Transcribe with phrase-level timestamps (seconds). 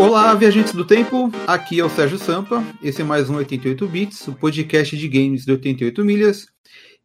[0.00, 1.30] Olá, viajantes do tempo.
[1.46, 2.64] Aqui é o Sérgio Sampa.
[2.82, 6.46] Esse é mais um 88 Bits, o podcast de games de 88 milhas.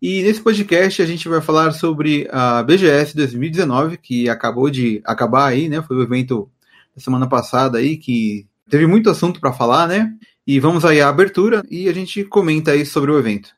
[0.01, 5.47] E nesse podcast a gente vai falar sobre a BGS 2019, que acabou de acabar
[5.47, 5.81] aí, né?
[5.81, 6.49] Foi o evento
[6.95, 10.13] da semana passada aí que teve muito assunto para falar, né?
[10.47, 13.49] E vamos aí à abertura e a gente comenta aí sobre o evento.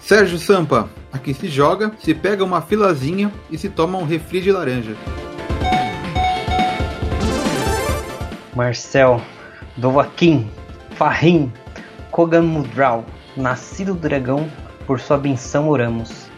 [0.00, 4.50] Sérgio Sampa, aqui se joga, se pega uma filazinha e se toma um refri de
[4.50, 4.96] laranja.
[8.54, 9.20] Marcel,
[9.76, 10.50] Dovahkiin,
[10.96, 11.52] Fahim,
[12.10, 13.04] Kogan Mudral,
[13.36, 14.50] nascido do dragão,
[14.86, 16.28] por sua benção oramos.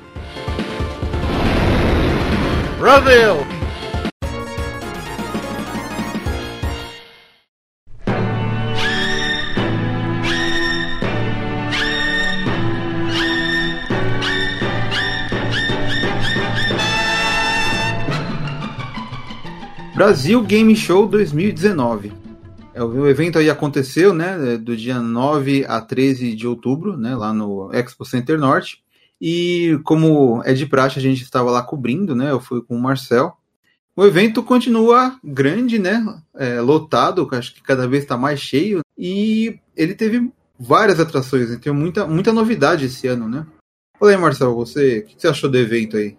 [2.78, 3.55] Brasil!
[20.06, 22.12] Brasil Game Show 2019.
[22.72, 27.34] É, o evento aí aconteceu, né, do dia 9 a 13 de outubro, né, lá
[27.34, 28.84] no Expo Center Norte.
[29.20, 32.80] E como é de praxe, a gente estava lá cobrindo, né, eu fui com o
[32.80, 33.36] Marcel.
[33.96, 36.00] O evento continua grande, né,
[36.36, 38.82] é, lotado, acho que cada vez está mais cheio.
[38.96, 43.44] E ele teve várias atrações, né, tem muita, muita novidade esse ano, né.
[43.98, 46.16] Fala aí, Marcel, você, o que você achou do evento aí?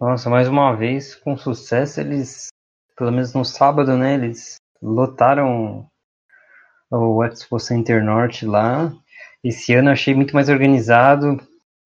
[0.00, 2.52] Nossa, mais uma vez, com sucesso, eles
[2.96, 4.14] pelo menos no sábado, né?
[4.14, 5.86] Eles lotaram
[6.90, 8.92] o Expo Center Norte lá.
[9.42, 11.40] Esse ano eu achei muito mais organizado.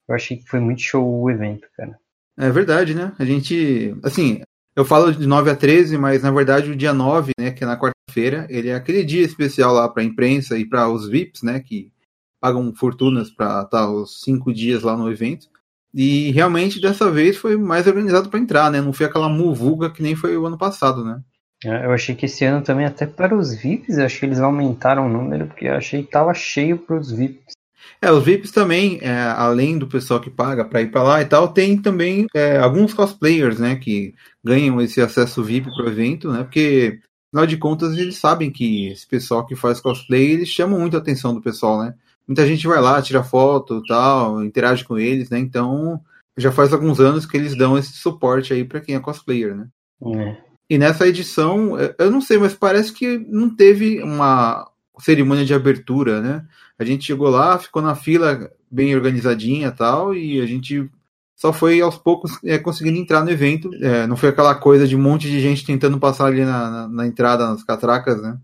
[0.09, 1.99] Eu achei que foi muito show o evento, cara.
[2.39, 3.13] É verdade, né?
[3.19, 3.97] A gente.
[4.03, 4.43] Assim,
[4.77, 7.67] eu falo de 9 a 13, mas na verdade o dia 9, né, que é
[7.67, 11.43] na quarta-feira, ele é aquele dia especial lá para a imprensa e para os VIPs,
[11.43, 11.91] né, que
[12.39, 15.49] pagam fortunas para estar os cinco dias lá no evento.
[15.97, 18.83] E realmente dessa vez foi mais organizado para entrar, né?
[18.83, 21.23] Não foi aquela muvuga que nem foi o ano passado, né?
[21.65, 24.39] É, eu achei que esse ano também, até para os VIPs, eu achei que eles
[24.39, 27.55] aumentaram o número, porque eu achei que tava cheio para os VIPs.
[28.03, 31.25] É, os VIPs também, é, além do pessoal que paga para ir para lá e
[31.25, 34.15] tal, tem também é, alguns cosplayers, né, que
[34.45, 37.01] ganham esse acesso VIP pro evento, né, porque,
[37.33, 41.01] afinal de contas, eles sabem que esse pessoal que faz cosplay, eles chamam muito a
[41.01, 41.95] atenção do pessoal, né
[42.27, 45.39] muita gente vai lá, tira foto tal, interage com eles, né?
[45.39, 46.01] Então
[46.37, 49.69] já faz alguns anos que eles dão esse suporte aí para quem é cosplayer, né?
[50.05, 50.37] É.
[50.69, 56.21] E nessa edição, eu não sei, mas parece que não teve uma cerimônia de abertura,
[56.21, 56.45] né?
[56.79, 60.91] A gente chegou lá, ficou na fila bem organizadinha tal, e a gente
[61.37, 63.71] só foi aos poucos é, conseguindo entrar no evento.
[63.81, 66.89] É, não foi aquela coisa de um monte de gente tentando passar ali na, na,
[66.89, 68.39] na entrada, nas catracas, né?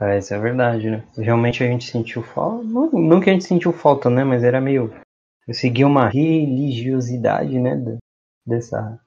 [0.00, 1.02] É, isso é verdade, né?
[1.16, 2.64] Realmente a gente sentiu falta.
[2.64, 4.24] Não, não que a gente sentiu falta, né?
[4.24, 4.92] Mas era meio.
[5.48, 7.98] Eu segui uma religiosidade, né?
[8.46, 9.00] Dessa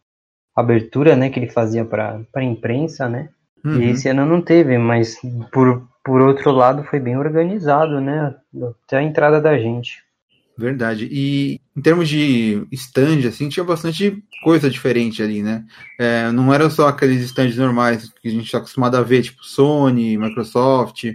[0.55, 1.29] abertura, né?
[1.29, 3.29] Que ele fazia para a imprensa, né?
[3.63, 3.81] Uhum.
[3.81, 5.19] E esse ano não teve, mas
[5.51, 8.35] por, por outro lado foi bem organizado, né?
[8.85, 10.03] Até a entrada da gente.
[10.59, 11.07] Verdade.
[11.09, 15.63] E em termos de stand, assim, tinha bastante coisa diferente ali, né?
[15.97, 19.41] É, não era só aqueles stands normais que a gente está acostumado a ver, tipo
[19.41, 21.05] Sony, Microsoft,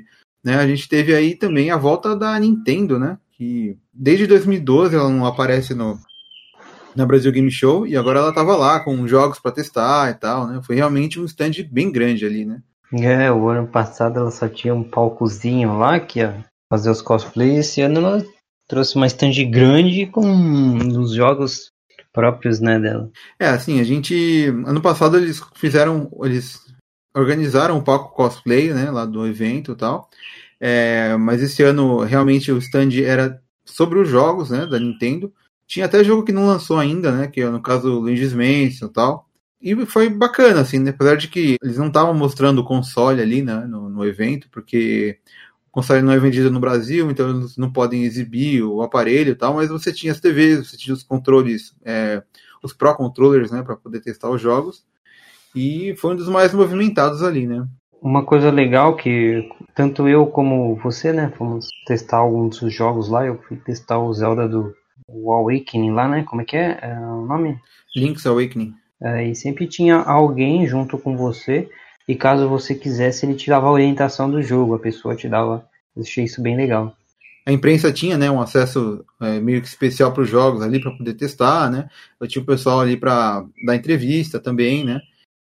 [0.43, 0.57] né?
[0.57, 3.19] A gente teve aí também a volta da Nintendo, né?
[3.33, 5.99] Que desde 2012 ela não aparece no
[6.97, 10.47] na Brasil Game Show e agora ela estava lá com jogos para testar e tal,
[10.47, 10.61] né?
[10.65, 12.63] Foi realmente um stand bem grande ali, né?
[12.95, 17.59] É, o ano passado ela só tinha um palcozinho lá que ia fazer os cosplays.
[17.59, 18.25] Esse ano ela
[18.67, 21.73] trouxe uma stand grande com os jogos
[22.13, 23.11] próprios, né, dela.
[23.39, 26.61] É, assim, a gente ano passado eles fizeram, eles
[27.15, 30.09] organizaram o palco cosplay, né, lá do evento e tal.
[30.61, 35.33] É, mas esse ano realmente o stand era sobre os jogos, né, da Nintendo.
[35.67, 38.93] Tinha até jogo que não lançou ainda, né, que é no caso Luigi's Mansion e
[38.93, 39.29] tal.
[39.65, 40.91] E foi bacana, assim, né?
[40.91, 45.19] apesar de que eles não estavam mostrando o console ali né, no, no evento, porque
[45.75, 49.55] console não é vendido no Brasil, então eles não podem exibir o aparelho e tal,
[49.55, 52.23] mas você tinha as TVs, você tinha os controles, é,
[52.63, 54.85] os Pro Controllers, né, para poder testar os jogos,
[55.55, 57.67] e foi um dos mais movimentados ali, né.
[58.01, 63.27] Uma coisa legal que tanto eu como você, né, fomos testar alguns dos jogos lá,
[63.27, 64.73] eu fui testar o Zelda do
[65.09, 67.59] o Awakening lá, né, como é que é, é o nome?
[67.97, 68.73] Link's Awakening.
[69.03, 71.69] É, e sempre tinha alguém junto com você
[72.07, 75.67] e caso você quisesse, ele te dava a orientação do jogo, a pessoa te dava.
[75.97, 76.97] Eu achei isso bem legal.
[77.47, 80.97] A imprensa tinha né, um acesso é, meio que especial para os jogos ali para
[80.97, 81.89] poder testar, né?
[82.19, 85.01] Eu tinha o pessoal ali para dar entrevista também, né?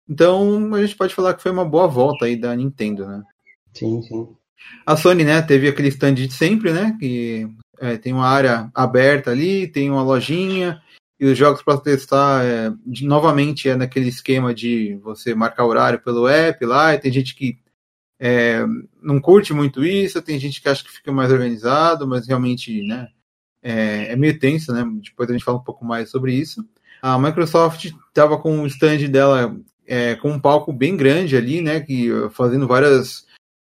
[0.10, 3.22] Então a gente pode falar que foi uma boa volta aí da Nintendo, né?
[3.72, 4.28] Sim, sim.
[4.86, 6.98] A Sony, né, teve aquele stand de sempre, né?
[7.00, 7.48] Que
[7.80, 10.82] é, tem uma área aberta ali, tem uma lojinha
[11.20, 16.02] E os jogos para testar, é, de, novamente, é naquele esquema de você marcar horário
[16.02, 17.60] pelo app lá, e tem gente que
[18.24, 18.64] é,
[19.02, 23.08] não curte muito isso, tem gente que acha que fica mais organizado, mas realmente, né,
[23.64, 24.84] é, é meio tenso, né?
[25.04, 26.64] Depois a gente fala um pouco mais sobre isso.
[27.02, 29.56] A Microsoft estava com o stand dela
[29.88, 31.80] é, com um palco bem grande ali, né?
[31.80, 33.26] Que fazendo várias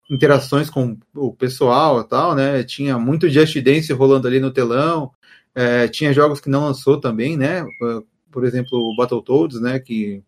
[0.10, 2.64] interações com o pessoal e tal, né?
[2.64, 5.12] Tinha muito Just Dance rolando ali no telão.
[5.54, 7.64] É, tinha jogos que não lançou também, né?
[8.32, 9.80] Por exemplo, o Battletoads, né?
[9.80, 10.24] Que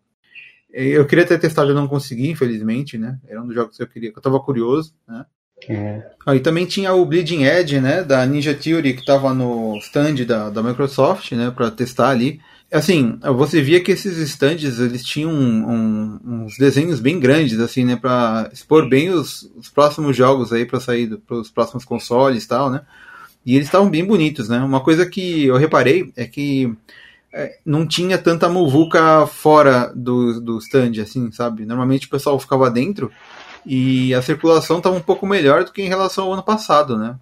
[0.74, 3.18] eu queria ter testado e não consegui, infelizmente, né?
[3.28, 5.24] Era um dos jogos que eu queria, que eu tava curioso, né?
[5.68, 6.02] É.
[6.26, 10.16] Ah, e também tinha o Bleeding Edge, né, da Ninja Theory, que estava no stand
[10.26, 12.40] da, da Microsoft, né, para testar ali.
[12.72, 17.84] Assim, você via que esses stands, eles tinham um, um, uns desenhos bem grandes, assim,
[17.84, 22.44] né, para expor bem os, os, próximos jogos aí para sair para os próximos consoles
[22.44, 22.82] e tal, né.
[23.46, 24.58] E eles estavam bem bonitos, né.
[24.58, 26.70] Uma coisa que eu reparei é que é,
[27.64, 31.66] não tinha tanta muvuca fora do, do stand, assim, sabe?
[31.66, 33.10] Normalmente o pessoal ficava dentro
[33.66, 37.16] e a circulação estava um pouco melhor do que em relação ao ano passado, né?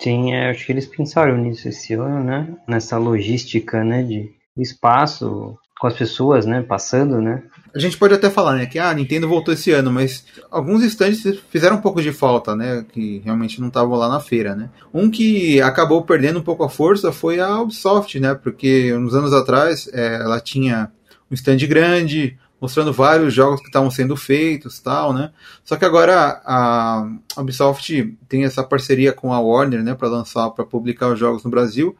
[0.00, 2.56] Sim, é, acho que eles pensaram nisso esse ano, né?
[2.66, 7.42] Nessa logística, né, de espaço com as pessoas, né, passando, né?
[7.74, 10.84] A gente pode até falar, né, que ah, a Nintendo voltou esse ano, mas alguns
[10.84, 14.68] instantes fizeram um pouco de falta, né, que realmente não estavam lá na feira, né.
[14.92, 19.32] Um que acabou perdendo um pouco a força foi a Ubisoft, né, porque uns anos
[19.32, 20.92] atrás é, ela tinha
[21.30, 25.30] um stand grande, mostrando vários jogos que estavam sendo feitos tal, né?
[25.64, 30.66] Só que agora a Ubisoft tem essa parceria com a Warner, né, para lançar, para
[30.66, 31.96] publicar os jogos no Brasil.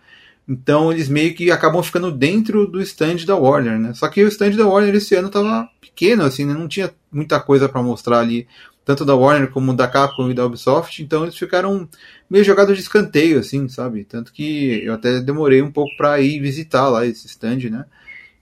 [0.50, 3.94] Então eles meio que acabam ficando dentro do stand da Warner, né?
[3.94, 6.52] Só que o stand da Warner esse ano estava pequeno, assim, né?
[6.52, 8.48] não tinha muita coisa para mostrar ali,
[8.84, 11.00] tanto da Warner como da Capcom e da Ubisoft.
[11.04, 11.88] Então eles ficaram
[12.28, 14.02] meio jogados de escanteio, assim, sabe?
[14.02, 17.84] Tanto que eu até demorei um pouco para ir visitar lá esse stand, né?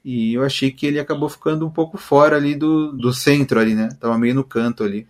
[0.03, 3.75] E eu achei que ele acabou ficando um pouco fora ali do, do centro ali,
[3.75, 3.91] né?
[4.01, 5.07] Tava meio no canto ali.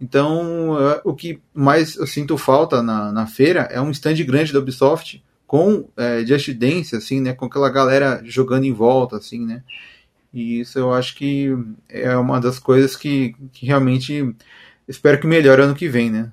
[0.00, 4.60] Então, o que mais eu sinto falta na, na feira é um stand grande da
[4.60, 7.32] Ubisoft com é, Just Dance, assim, né?
[7.32, 9.62] Com aquela galera jogando em volta, assim, né?
[10.32, 11.56] E isso eu acho que
[11.88, 14.34] é uma das coisas que, que realmente
[14.86, 16.30] espero que melhore ano que vem, né?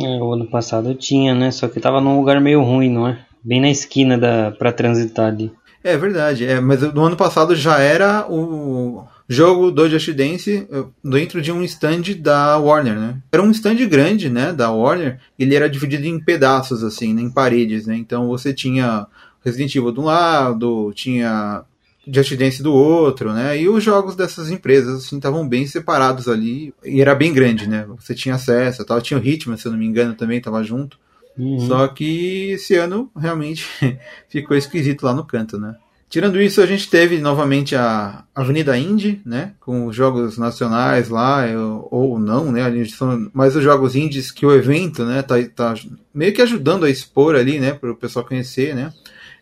[0.00, 1.50] É, o ano passado tinha, né?
[1.50, 3.24] Só que tava num lugar meio ruim, não é?
[3.42, 5.52] Bem na esquina da, pra transitar ali.
[5.84, 10.84] É verdade, é, mas no ano passado já era o jogo do Just Dance eh,
[11.02, 13.22] dentro de um stand da Warner, né?
[13.30, 17.30] Era um stand grande, né, da Warner, ele era dividido em pedaços, assim, né, em
[17.30, 17.96] paredes, né?
[17.96, 19.06] Então você tinha
[19.44, 21.64] Resident Evil de um lado, tinha
[22.06, 23.60] Just Dance do outro, né?
[23.60, 27.86] E os jogos dessas empresas, assim, estavam bem separados ali, e era bem grande, né?
[27.98, 29.00] Você tinha acesso, tal.
[29.00, 30.98] tinha o Hitman, se eu não me engano, também estava junto.
[31.38, 31.60] Uhum.
[31.60, 33.66] Só que esse ano realmente
[34.28, 35.76] ficou esquisito lá no canto, né?
[36.12, 39.54] Tirando isso, a gente teve novamente a Avenida Indie, né?
[39.58, 41.46] Com os jogos nacionais lá,
[41.90, 42.60] ou não, né?
[42.84, 45.22] São mais os jogos indies que o evento, né?
[45.22, 45.74] Tá, tá
[46.12, 47.72] meio que ajudando a expor ali, né?
[47.72, 48.92] Para o pessoal conhecer, né?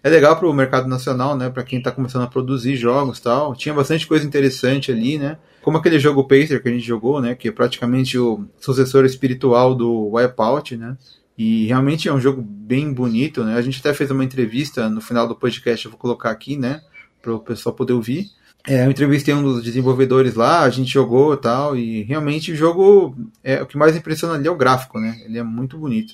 [0.00, 1.50] É legal para o mercado nacional, né?
[1.50, 3.52] Para quem está começando a produzir jogos tal.
[3.56, 5.38] Tinha bastante coisa interessante ali, né?
[5.62, 7.34] Como aquele jogo Pacer que a gente jogou, né?
[7.34, 10.96] Que é praticamente o sucessor espiritual do Wipeout, né?
[11.42, 13.54] E realmente é um jogo bem bonito, né?
[13.54, 16.82] A gente até fez uma entrevista no final do podcast, eu vou colocar aqui, né?
[17.22, 18.26] Para o pessoal poder ouvir.
[18.68, 22.54] É, eu entrevistei um dos desenvolvedores lá, a gente jogou e tal, e realmente o
[22.54, 25.18] jogo, é, o que mais impressiona ali é o gráfico, né?
[25.24, 26.12] Ele é muito bonito.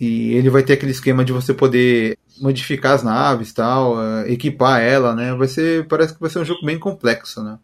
[0.00, 4.80] E ele vai ter aquele esquema de você poder modificar as naves tal, é, equipar
[4.80, 5.34] ela, né?
[5.34, 7.58] Vai ser, parece que vai ser um jogo bem complexo, né?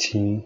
[0.00, 0.42] Sim.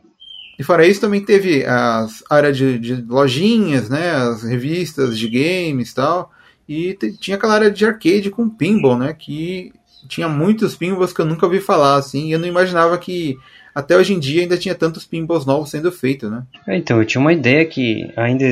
[0.58, 4.10] E fora isso, também teve as áreas de, de lojinhas, né?
[4.10, 6.30] As revistas de games e tal.
[6.68, 9.12] E tinha aquela área de arcade com pinball, né?
[9.12, 9.72] Que
[10.08, 12.28] tinha muitos pinballs que eu nunca ouvi falar, assim.
[12.28, 13.36] E eu não imaginava que
[13.74, 16.44] até hoje em dia ainda tinha tantos pinballs novos sendo feitos, né?
[16.66, 18.44] É, então, eu tinha uma ideia que ainda,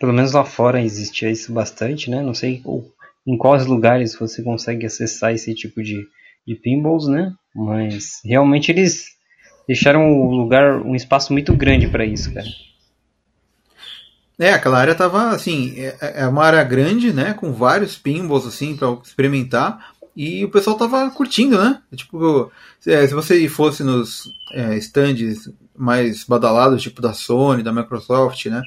[0.00, 2.22] pelo menos lá fora, existia isso bastante, né?
[2.22, 2.62] Não sei
[3.26, 6.06] em quais lugares você consegue acessar esse tipo de,
[6.46, 7.32] de pinballs, né?
[7.54, 9.06] Mas realmente eles
[9.66, 12.46] deixaram o lugar, um espaço muito grande para isso, cara.
[14.38, 18.76] É, aquela área tava assim, é, é uma área grande, né, com vários pinballs assim
[18.76, 21.80] para experimentar e o pessoal tava curtindo, né?
[21.94, 28.46] Tipo, se, se você fosse nos é, stands mais badalados, tipo da Sony, da Microsoft,
[28.46, 28.60] né,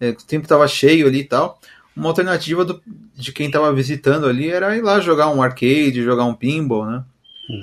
[0.00, 1.60] é, sempre tava cheio ali e tal.
[1.96, 2.82] Uma alternativa do,
[3.14, 7.04] de quem tava visitando ali era ir lá jogar um arcade, jogar um pinball, né?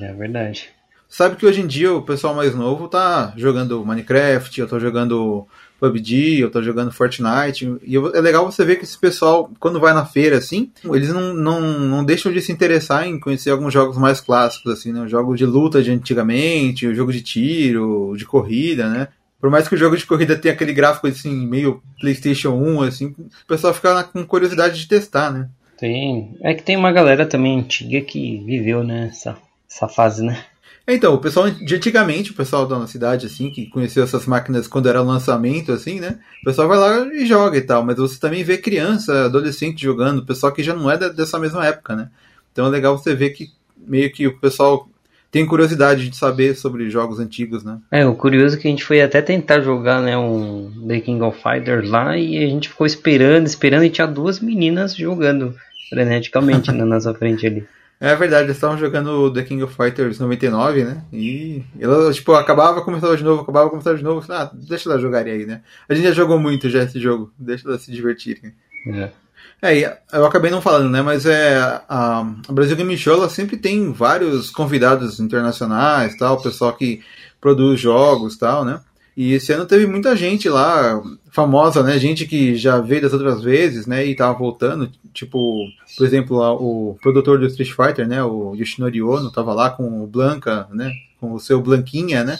[0.01, 0.69] É verdade
[1.11, 5.45] sabe que hoje em dia o pessoal mais novo tá jogando Minecraft, eu tô jogando
[5.77, 7.75] PUBG, eu tô jogando Fortnite.
[7.83, 11.33] E é legal você ver que esse pessoal, quando vai na feira, assim, eles não,
[11.33, 15.05] não, não deixam de se interessar em conhecer alguns jogos mais clássicos, assim, né?
[15.07, 19.09] Jogos de luta de antigamente, o jogo de tiro, de corrida, né?
[19.39, 23.07] Por mais que o jogo de corrida tenha aquele gráfico assim, meio PlayStation 1, assim,
[23.07, 25.49] o pessoal fica com curiosidade de testar, né?
[25.77, 26.37] Tem.
[26.43, 29.35] É que tem uma galera também antiga que viveu, né, essa,
[29.67, 30.45] essa fase, né?
[30.93, 34.67] Então, o pessoal de antigamente, o pessoal da nossa cidade, assim, que conheceu essas máquinas
[34.67, 36.19] quando era lançamento, assim, né?
[36.41, 40.25] O pessoal vai lá e joga e tal, mas você também vê criança, adolescente jogando,
[40.25, 42.09] pessoal que já não é dessa mesma época, né?
[42.51, 44.89] Então é legal você ver que meio que o pessoal
[45.31, 47.77] tem curiosidade de saber sobre jogos antigos, né?
[47.89, 51.23] É, o curioso é que a gente foi até tentar jogar, né, um The King
[51.23, 55.55] of Fighters lá e a gente ficou esperando, esperando e tinha duas meninas jogando
[55.89, 57.65] freneticamente na nossa frente ali.
[58.01, 61.03] É verdade, eles estavam jogando The King of Fighters 99, né?
[61.13, 64.25] E ela, tipo, acabava, começava de novo, acabava, começava de novo.
[64.33, 65.61] Ah, deixa elas jogarem aí, né?
[65.87, 68.55] A gente já jogou muito já esse jogo, deixa elas se divertirem.
[68.87, 69.11] É.
[69.61, 71.03] É, eu acabei não falando, né?
[71.03, 71.55] Mas é
[71.87, 77.03] a, a Brasil Game Show ela sempre tem vários convidados internacionais, tal, pessoal que
[77.39, 78.81] produz jogos, tal, né?
[79.15, 81.01] E esse ano teve muita gente lá,
[81.31, 81.97] famosa, né?
[81.99, 84.05] Gente que já veio das outras vezes, né?
[84.05, 84.89] E tava voltando.
[85.13, 85.65] Tipo,
[85.97, 88.23] por exemplo, o produtor do Street Fighter, né?
[88.23, 90.91] O Yoshinori Ono tava lá com o Blanca, né?
[91.19, 92.37] Com o seu Blanquinha, né?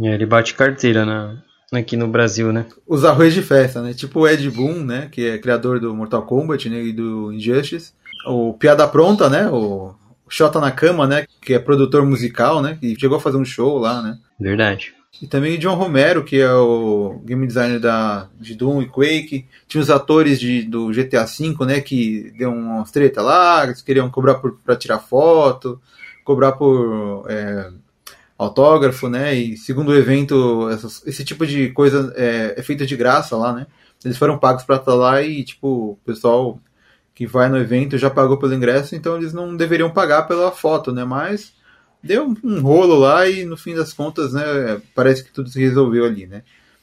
[0.00, 1.38] É, ele bate carteira, né?
[1.72, 2.66] aqui no Brasil, né?
[2.86, 3.94] Os arroz de festa, né?
[3.94, 5.08] Tipo o Ed Boon, né?
[5.10, 6.82] Que é criador do Mortal Kombat né?
[6.82, 7.92] e do Injustice.
[8.26, 9.48] O Piada Pronta, né?
[9.48, 9.94] O
[10.28, 11.26] Shota na Cama, né?
[11.40, 12.76] Que é produtor musical, né?
[12.78, 14.18] Que chegou a fazer um show lá, né?
[14.38, 14.94] Verdade.
[15.20, 19.46] E também o John Romero, que é o game designer da, de Doom e Quake.
[19.68, 21.80] Tinha os atores de, do GTA V, né?
[21.80, 25.80] Que deu umas treta lá, eles queriam cobrar por, tirar foto,
[26.24, 27.70] cobrar por é,
[28.38, 29.34] autógrafo, né?
[29.34, 33.52] E segundo o evento, essas, esse tipo de coisa é, é feita de graça lá,
[33.52, 33.66] né?
[34.04, 36.58] Eles foram pagos para estar lá e, tipo, o pessoal
[37.14, 40.90] que vai no evento já pagou pelo ingresso, então eles não deveriam pagar pela foto,
[40.92, 41.04] né?
[41.04, 41.52] Mas
[42.02, 44.80] deu um rolo lá e no fim das contas, né?
[44.94, 46.42] Parece que tudo se resolveu ali, né?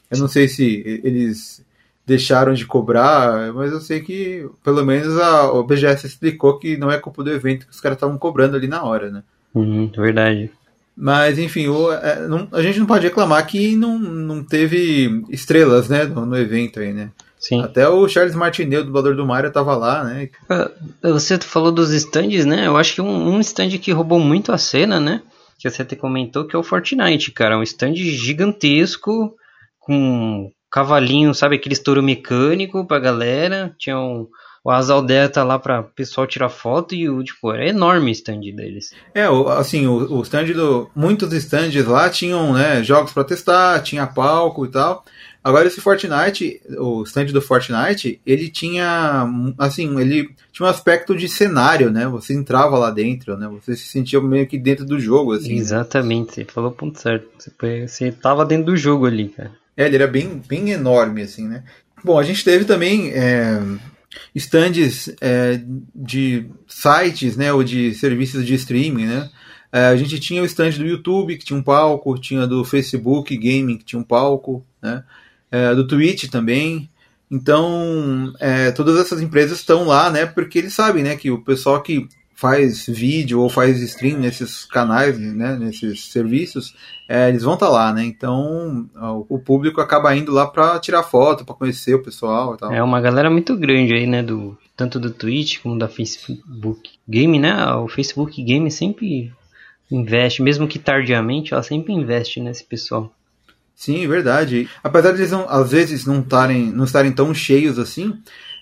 [0.09, 1.63] Eu não sei se eles
[2.05, 6.89] deixaram de cobrar, mas eu sei que pelo menos a, o BGS explicou que não
[6.89, 9.23] é culpa do evento que os caras estavam cobrando ali na hora, né?
[9.53, 10.51] Uhum, verdade.
[10.97, 15.87] Mas, enfim, o, é, não, a gente não pode reclamar que não, não teve estrelas,
[15.87, 17.11] né, no, no evento aí, né?
[17.39, 17.63] Sim.
[17.63, 20.29] Até o Charles Martinet, dublador do Mario, tava lá, né?
[20.49, 20.69] Ah,
[21.01, 22.67] você falou dos stands, né?
[22.67, 25.21] Eu acho que um, um stand que roubou muito a cena, né?
[25.57, 27.57] Que você até comentou, que é o Fortnite, cara.
[27.57, 29.33] Um stand gigantesco,
[29.79, 31.55] com cavalinho, sabe?
[31.55, 33.73] Aquele estouro mecânico pra galera.
[33.79, 34.27] Tinha um,
[34.63, 38.41] o Azaldeia tá lá pra pessoal tirar foto e o tipo, era enorme o stand
[38.41, 38.93] deles.
[39.15, 39.25] É,
[39.57, 40.89] assim, o, o stand do.
[40.93, 45.05] Muitos stands lá tinham né, jogos para testar, tinha palco e tal.
[45.41, 49.25] Agora esse Fortnite, o stand do Fortnite, ele tinha,
[49.57, 52.07] assim, ele tinha um aspecto de cenário, né?
[52.07, 53.47] Você entrava lá dentro, né?
[53.47, 55.55] Você se sentia meio que dentro do jogo, assim.
[55.55, 57.27] Exatamente, você falou o ponto certo.
[57.37, 59.51] Você, você tava dentro do jogo ali, cara.
[59.77, 61.63] É, ele era bem, bem enorme, assim, né?
[62.03, 63.61] Bom, a gente teve também é,
[64.35, 65.61] stands é,
[65.95, 69.29] de sites, né, ou de serviços de streaming, né?
[69.71, 73.37] É, a gente tinha o stand do YouTube que tinha um palco, tinha do Facebook
[73.37, 75.03] Gaming que tinha um palco, né?
[75.51, 76.89] É, do Twitch também.
[77.31, 80.25] Então, é, todas essas empresas estão lá, né?
[80.25, 82.07] Porque eles sabem, né, que o pessoal que
[82.39, 86.73] faz vídeo ou faz stream nesses canais, né, nesses serviços,
[87.07, 88.05] é, eles vão estar tá lá, né?
[88.05, 88.89] Então
[89.27, 92.71] o público acaba indo lá para tirar foto, para conhecer o pessoal e tal.
[92.71, 94.23] É uma galera muito grande aí, né?
[94.23, 97.73] Do, tanto do Twitch como da Facebook Game, né?
[97.73, 99.33] O Facebook Game sempre
[99.91, 103.13] investe, mesmo que tardiamente, ela sempre investe nesse pessoal.
[103.79, 104.69] Sim, verdade.
[104.83, 108.13] Apesar de eles não, às vezes não, tarem, não estarem tão cheios assim,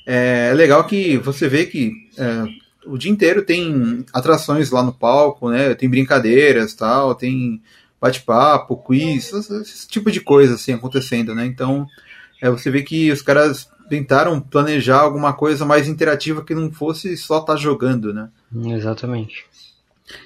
[0.05, 2.43] é, é legal que você vê que é,
[2.85, 5.73] o dia inteiro tem atrações lá no palco, né?
[5.73, 7.59] Tem brincadeiras, tal, tem
[7.99, 11.47] bate-papo, quiz, esse tipo de coisa assim acontecendo, né?
[11.47, 11.87] Então,
[12.39, 17.17] é, você vê que os caras tentaram planejar alguma coisa mais interativa que não fosse
[17.17, 18.29] só estar tá jogando, né?
[18.55, 19.47] Exatamente.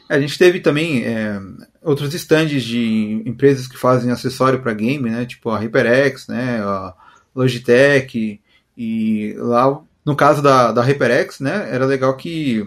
[0.09, 1.39] A gente teve também é,
[1.81, 5.25] outros stands de empresas que fazem acessório para game, né?
[5.25, 6.61] Tipo a HyperX, né?
[6.61, 6.93] A
[7.35, 8.39] Logitech
[8.77, 12.65] e lá no caso da, da HyperX, né, era legal que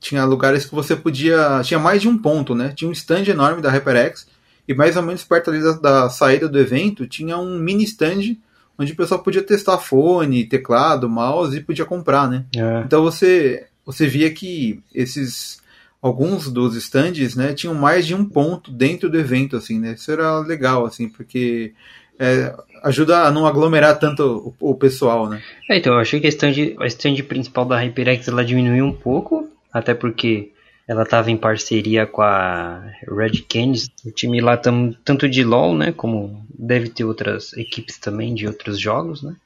[0.00, 1.60] tinha lugares que você podia.
[1.62, 2.72] Tinha mais de um ponto, né?
[2.74, 4.26] Tinha um stand enorme da HyperX
[4.66, 8.36] e mais ou menos perto ali da, da saída do evento tinha um mini stand
[8.78, 12.44] onde o pessoal podia testar fone, teclado, mouse e podia comprar, né?
[12.56, 12.82] É.
[12.84, 15.60] Então você você via que esses
[16.02, 19.92] alguns dos stands, né, tinham mais de um ponto dentro do evento, assim, né?
[19.92, 21.72] Isso era legal, assim, porque
[22.18, 25.40] é, ajuda a não aglomerar tanto o, o pessoal, né?
[25.70, 28.92] É, então, eu achei que a stand, a stand principal da HyperX ela diminuiu um
[28.92, 30.50] pouco, até porque
[30.88, 35.76] ela estava em parceria com a Red Canids, o time lá tam, tanto de LoL,
[35.76, 39.36] né, como deve ter outras equipes também de outros jogos, né?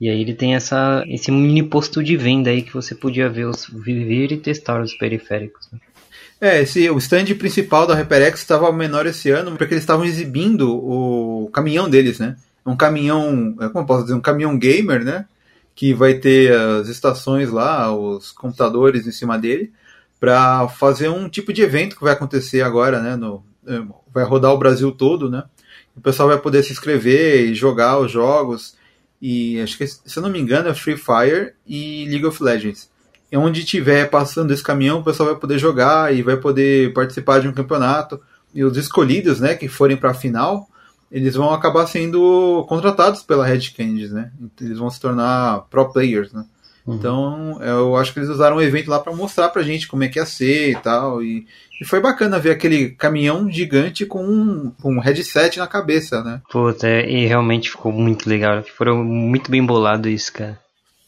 [0.00, 3.44] E aí ele tem essa, esse mini posto de venda aí que você podia ver
[3.44, 5.68] os, viver e testar os periféricos.
[5.70, 5.78] Né?
[6.40, 10.74] É, esse, o stand principal da HyperX estava menor esse ano, porque eles estavam exibindo
[10.74, 12.36] o caminhão deles, né?
[12.64, 15.26] Um caminhão, é, como posso dizer, um caminhão gamer, né?
[15.74, 19.70] Que vai ter as estações lá, os computadores em cima dele,
[20.18, 23.16] para fazer um tipo de evento que vai acontecer agora, né?
[23.16, 23.82] No, é,
[24.12, 25.44] vai rodar o Brasil todo, né?
[25.94, 28.76] O pessoal vai poder se inscrever e jogar os jogos.
[29.20, 32.89] E acho que, se eu não me engano, é Free Fire e League of Legends.
[33.36, 37.48] Onde tiver passando esse caminhão, o pessoal vai poder jogar e vai poder participar de
[37.48, 38.20] um campeonato.
[38.52, 40.68] E os escolhidos, né, que forem para a final,
[41.10, 44.30] eles vão acabar sendo contratados pela Red Candies, né?
[44.60, 46.44] Eles vão se tornar pro players, né?
[46.86, 46.94] Uhum.
[46.94, 50.08] Então, eu acho que eles usaram o evento lá para mostrar pra gente como é
[50.08, 51.22] que ia ser e tal.
[51.22, 51.46] E,
[51.80, 56.40] e foi bacana ver aquele caminhão gigante com um, um headset na cabeça, né?
[56.50, 58.62] Puta, é, e realmente ficou muito legal.
[58.76, 60.58] Foram muito bem bolado isso, cara.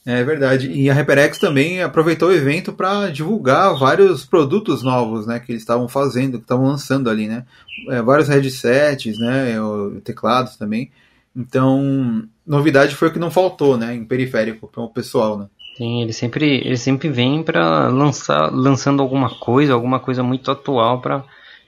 [0.05, 0.71] É verdade.
[0.71, 5.63] E a HyperX também aproveitou o evento para divulgar vários produtos novos, né, que eles
[5.63, 7.45] estavam fazendo, que estavam lançando ali, né?
[7.89, 9.55] É, vários headsets, né,
[10.03, 10.91] teclados também.
[11.35, 15.47] Então, novidade foi o que não faltou, né, em periférico para o pessoal, né?
[15.77, 21.01] Sim, ele sempre, ele sempre vem para lançar, lançando alguma coisa, alguma coisa muito atual
[21.01, 21.25] para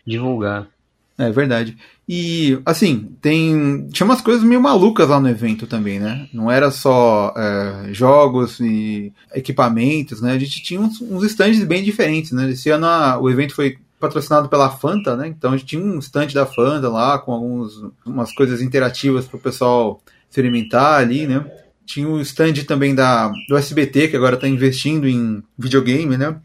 [0.07, 0.67] divulgar.
[1.17, 1.77] É verdade.
[2.09, 3.87] E, assim, tem.
[3.93, 6.29] Tinha umas coisas meio malucas lá no evento também, né?
[6.33, 10.33] Não era só é, jogos e equipamentos, né?
[10.33, 12.51] A gente tinha uns, uns stands bem diferentes, né?
[12.51, 15.29] Esse ano a, o evento foi patrocinado pela Fanta, né?
[15.29, 17.73] Então a gente tinha um stand da Fanta lá com algumas
[18.05, 21.47] umas coisas interativas para o pessoal experimentar ali, né?
[21.87, 26.37] Tinha o stand também da, do SBT, que agora está investindo em videogame, né?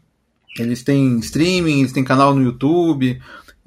[0.58, 3.20] Eles têm streaming, eles têm canal no YouTube.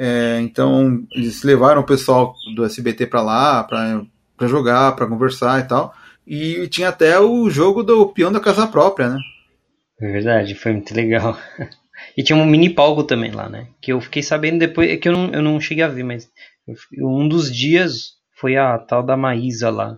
[0.05, 5.63] É, então, eles levaram o pessoal do SBT para lá, para jogar, para conversar e
[5.63, 5.93] tal.
[6.27, 9.19] E tinha até o jogo do peão da casa própria, né?
[10.01, 11.37] É verdade, foi muito legal.
[12.17, 13.67] E tinha um mini palco também lá, né?
[13.79, 16.29] Que eu fiquei sabendo depois, é que eu não, eu não cheguei a ver, mas
[16.99, 19.97] um dos dias foi a tal da Maísa lá.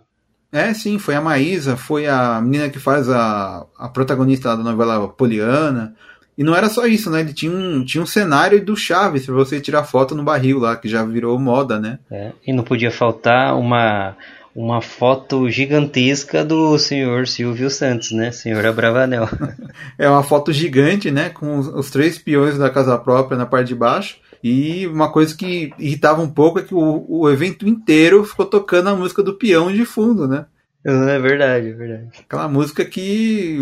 [0.51, 5.07] É, sim, foi a Maísa, foi a menina que faz a, a protagonista da novela
[5.09, 5.95] Poliana.
[6.37, 7.21] E não era só isso, né?
[7.21, 10.75] Ele tinha um, tinha um cenário do Chaves para você tirar foto no barril lá,
[10.75, 11.99] que já virou moda, né?
[12.11, 14.17] É, e não podia faltar uma,
[14.53, 18.31] uma foto gigantesca do senhor Silvio Santos, né?
[18.31, 19.29] Senhor Abravanel.
[19.97, 21.29] é uma foto gigante, né?
[21.29, 24.17] Com os, os, três peões da casa própria na parte de baixo.
[24.43, 28.89] E uma coisa que irritava um pouco é que o, o evento inteiro ficou tocando
[28.89, 30.45] a música do peão de fundo, né?
[31.15, 32.09] É verdade, é verdade.
[32.19, 33.57] Aquela música que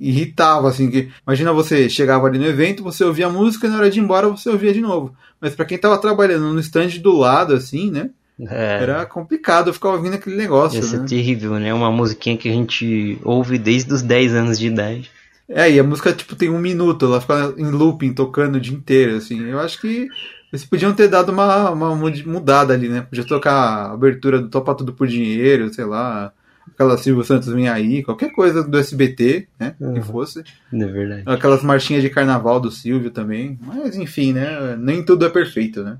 [0.00, 3.76] irritava, assim, que imagina você chegava ali no evento, você ouvia a música e na
[3.76, 5.14] hora de ir embora você ouvia de novo.
[5.40, 8.10] Mas para quem tava trabalhando no stand do lado, assim, né?
[8.40, 8.82] É.
[8.82, 10.80] Era complicado ficar ouvindo aquele negócio.
[10.80, 11.04] Isso né?
[11.04, 11.72] é terrível, né?
[11.72, 15.10] Uma musiquinha que a gente ouve desde os 10 anos de idade.
[15.48, 18.74] É, e a música, tipo, tem um minuto, ela fica em looping, tocando o dia
[18.74, 19.46] inteiro, assim.
[19.46, 20.08] Eu acho que
[20.52, 23.02] eles podiam ter dado uma, uma mudada ali, né?
[23.02, 26.32] Podia tocar a abertura do Topa Tudo por Dinheiro, sei lá.
[26.72, 29.76] Aquela Silvio Santos vem aí, qualquer coisa do SBT, né?
[29.80, 29.94] Uhum.
[29.94, 30.42] Que fosse.
[30.72, 31.22] É verdade.
[31.26, 33.58] Aquelas marchinhas de carnaval do Silvio também.
[33.62, 34.76] Mas enfim, né?
[34.76, 35.98] Nem tudo é perfeito, né?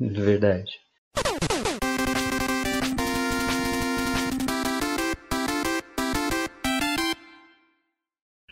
[0.00, 0.70] É verdade.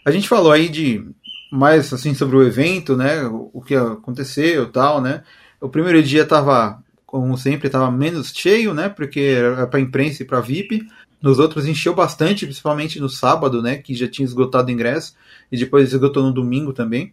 [0.04, 1.04] A gente falou aí de
[1.52, 3.22] mais assim sobre o evento, né?
[3.24, 5.22] O que aconteceu, tal, né?
[5.60, 8.88] O primeiro dia tava, como sempre, tava menos cheio, né?
[8.88, 10.86] Porque era para imprensa e para VIP.
[11.22, 13.76] Nos outros encheu bastante, principalmente no sábado, né?
[13.76, 15.14] Que já tinha esgotado o ingresso
[15.52, 17.12] e depois esgotou no domingo também.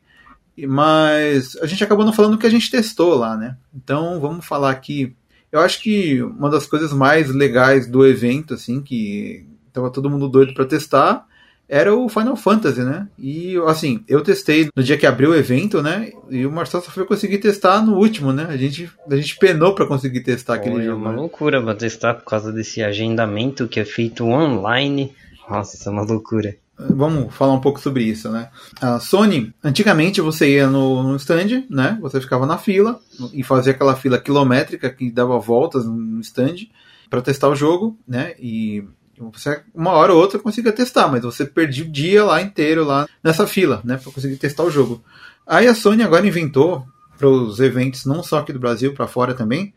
[0.67, 3.57] Mas a gente acabou não falando o que a gente testou lá, né?
[3.75, 5.15] Então vamos falar aqui.
[5.51, 10.27] Eu acho que uma das coisas mais legais do evento, assim, que tava todo mundo
[10.27, 11.25] doido para testar,
[11.69, 13.07] era o Final Fantasy, né?
[13.17, 16.11] E assim, eu testei no dia que abriu o evento, né?
[16.29, 18.47] E o Marcelo só foi conseguir testar no último, né?
[18.49, 20.91] A gente, a gente penou para conseguir testar aquele jogo.
[20.91, 21.17] É uma né?
[21.17, 25.13] loucura pra testar por causa desse agendamento que é feito online.
[25.49, 26.55] Nossa, isso é uma loucura.
[26.79, 28.49] Vamos falar um pouco sobre isso, né?
[28.79, 31.97] A Sony, antigamente você ia no, no stand, né?
[32.01, 32.99] Você ficava na fila
[33.33, 36.67] e fazia aquela fila quilométrica que dava voltas no stand
[37.09, 38.35] para testar o jogo, né?
[38.39, 38.83] E
[39.19, 43.07] você, uma hora ou outra conseguia testar, mas você perdia o dia lá inteiro lá
[43.23, 45.03] nessa fila, né, para conseguir testar o jogo.
[45.45, 46.85] Aí a Sony agora inventou
[47.17, 49.73] para os eventos não só aqui do Brasil, para fora também,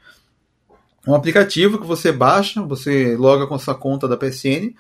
[1.06, 4.74] um aplicativo que você baixa, você loga com sua conta da PSN,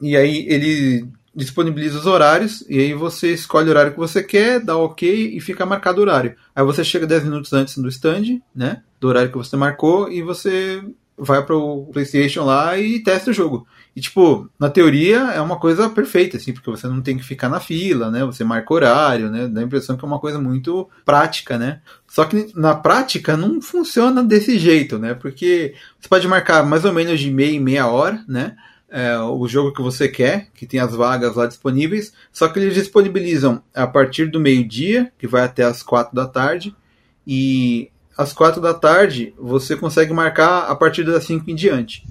[0.00, 4.60] e aí ele disponibiliza os horários, e aí você escolhe o horário que você quer,
[4.60, 6.34] dá ok e fica marcado o horário.
[6.54, 8.82] Aí você chega 10 minutos antes do stand, né?
[9.00, 10.82] Do horário que você marcou, e você
[11.16, 13.66] vai pro PlayStation lá e testa o jogo.
[13.98, 17.48] E, tipo, na teoria é uma coisa perfeita, assim, porque você não tem que ficar
[17.48, 18.24] na fila, né?
[18.24, 19.48] Você marca horário, né?
[19.48, 21.80] Dá a impressão que é uma coisa muito prática, né?
[22.06, 25.14] Só que na prática não funciona desse jeito, né?
[25.14, 28.54] Porque você pode marcar mais ou menos de meia e meia hora, né?
[28.88, 32.74] É, o jogo que você quer, que tem as vagas lá disponíveis, só que eles
[32.74, 36.72] disponibilizam a partir do meio-dia, que vai até as quatro da tarde,
[37.26, 42.06] e às quatro da tarde você consegue marcar a partir das cinco em diante.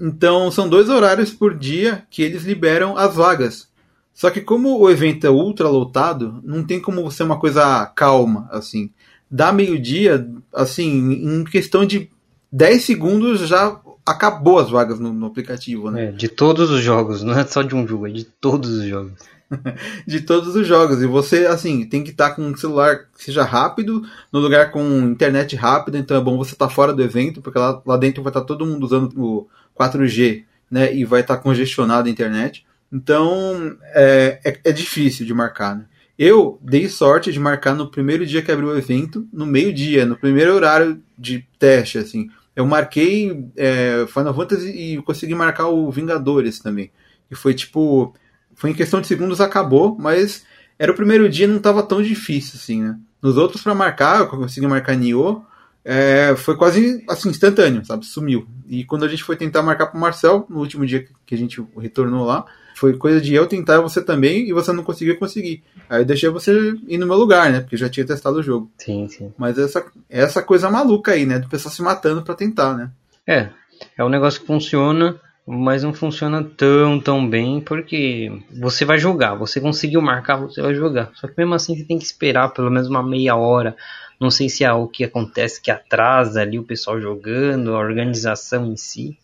[0.00, 3.68] Então são dois horários por dia que eles liberam as vagas.
[4.14, 8.48] Só que como o evento é ultra lotado, não tem como ser uma coisa calma,
[8.50, 8.90] assim.
[9.30, 12.10] Dá meio-dia, assim, em questão de
[12.50, 16.06] 10 segundos já acabou as vagas no, no aplicativo, né?
[16.06, 18.84] É, de todos os jogos, não é só de um jogo, é de todos os
[18.84, 19.12] jogos.
[20.06, 21.02] de todos os jogos.
[21.02, 24.82] E você, assim, tem que estar com um celular que seja rápido, no lugar com
[25.02, 28.30] internet rápida, então é bom você estar fora do evento, porque lá, lá dentro vai
[28.30, 30.94] estar todo mundo usando o 4G, né?
[30.94, 32.64] E vai estar congestionado a internet.
[32.92, 35.84] Então é, é, é difícil de marcar, né?
[36.18, 40.18] Eu dei sorte de marcar no primeiro dia que abriu o evento, no meio-dia, no
[40.18, 42.28] primeiro horário de teste, assim.
[42.54, 46.90] Eu marquei é, Final Fantasy e consegui marcar o Vingadores também.
[47.30, 48.14] E foi tipo.
[48.60, 50.44] Foi em questão de segundos acabou, mas
[50.78, 52.94] era o primeiro dia não estava tão difícil assim, né?
[53.22, 55.40] Nos outros para marcar, eu consegui marcar Nioh,
[55.82, 58.04] é, foi quase assim, instantâneo, sabe?
[58.04, 58.46] Sumiu.
[58.68, 61.66] E quando a gente foi tentar marcar pro Marcel, no último dia que a gente
[61.78, 62.44] retornou lá,
[62.74, 65.62] foi coisa de eu tentar você também, e você não conseguiu conseguir.
[65.88, 67.60] Aí eu deixei você ir no meu lugar, né?
[67.60, 68.70] Porque já tinha testado o jogo.
[68.76, 69.32] Sim, sim.
[69.38, 71.38] Mas essa, essa coisa maluca aí, né?
[71.38, 72.90] Do pessoal se matando para tentar, né?
[73.26, 73.48] É,
[73.96, 79.34] é um negócio que funciona, mas não funciona tão, tão bem, porque você vai jogar,
[79.34, 81.10] você conseguiu marcar, você vai jogar.
[81.14, 83.76] Só que mesmo assim você tem que esperar pelo menos uma meia hora
[84.20, 88.66] não sei se é o que acontece que atrasa ali o pessoal jogando, a organização
[88.66, 89.18] em si.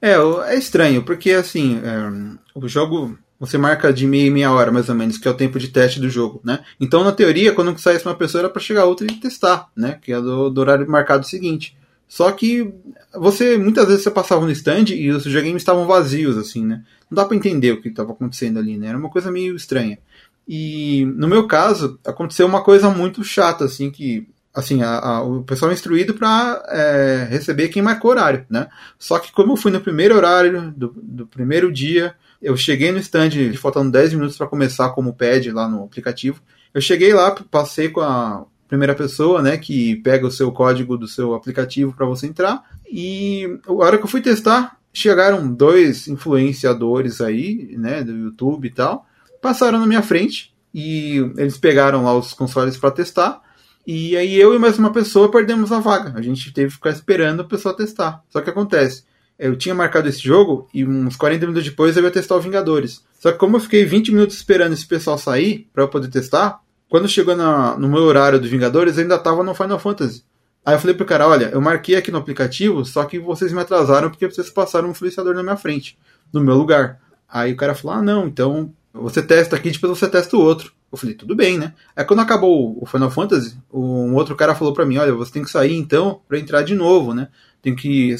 [0.00, 4.72] É, é estranho, porque assim, é, o jogo você marca de meia e meia hora,
[4.72, 6.60] mais ou menos, que é o tempo de teste do jogo, né?
[6.80, 9.98] Então, na teoria, quando saísse uma pessoa, era para chegar outra e testar, né?
[10.00, 11.76] Que é do, do, horário marcado seguinte.
[12.12, 12.70] Só que
[13.14, 16.84] você, muitas vezes, você passava no stand e os videogames estavam vazios, assim, né?
[17.10, 18.88] Não dá para entender o que estava acontecendo ali, né?
[18.88, 19.98] Era uma coisa meio estranha.
[20.46, 25.42] E no meu caso, aconteceu uma coisa muito chata, assim, que assim, a, a, o
[25.42, 28.68] pessoal é instruído para é, receber quem marcou horário, né?
[28.98, 32.98] Só que como eu fui no primeiro horário do, do primeiro dia, eu cheguei no
[32.98, 36.42] stand faltando 10 minutos para começar como pede lá no aplicativo.
[36.74, 41.06] Eu cheguei lá, passei com a primeira pessoa, né, que pega o seu código do
[41.06, 42.64] seu aplicativo para você entrar.
[42.90, 48.70] E a hora que eu fui testar, chegaram dois influenciadores aí, né, do YouTube e
[48.70, 49.04] tal,
[49.42, 53.42] passaram na minha frente e eles pegaram lá os consoles para testar.
[53.86, 56.18] E aí eu e mais uma pessoa perdemos a vaga.
[56.18, 58.22] A gente teve que ficar esperando a pessoa testar.
[58.30, 59.04] Só que acontece,
[59.38, 63.04] eu tinha marcado esse jogo e uns 40 minutos depois eu ia testar o Vingadores.
[63.20, 66.62] Só que como eu fiquei 20 minutos esperando esse pessoal sair para eu poder testar,
[66.92, 70.22] quando chegou na, no meu horário do Vingadores, ainda tava no Final Fantasy.
[70.62, 73.60] Aí eu falei pro cara, olha, eu marquei aqui no aplicativo, só que vocês me
[73.62, 75.98] atrasaram porque vocês passaram um influenciador na minha frente,
[76.30, 77.00] no meu lugar.
[77.26, 80.70] Aí o cara falou, ah não, então você testa aqui, depois você testa o outro.
[80.92, 81.72] Eu falei, tudo bem, né?
[81.96, 85.42] Aí quando acabou o Final Fantasy, um outro cara falou para mim, olha, você tem
[85.42, 87.28] que sair então para entrar de novo, né?
[87.62, 88.18] Tem que ir,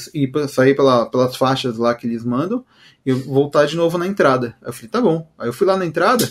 [0.49, 2.65] sair pela, pelas faixas lá que eles mandam
[3.05, 4.55] e voltar de novo na entrada.
[4.65, 5.31] Eu falei, tá bom.
[5.37, 6.27] Aí eu fui lá na entrada,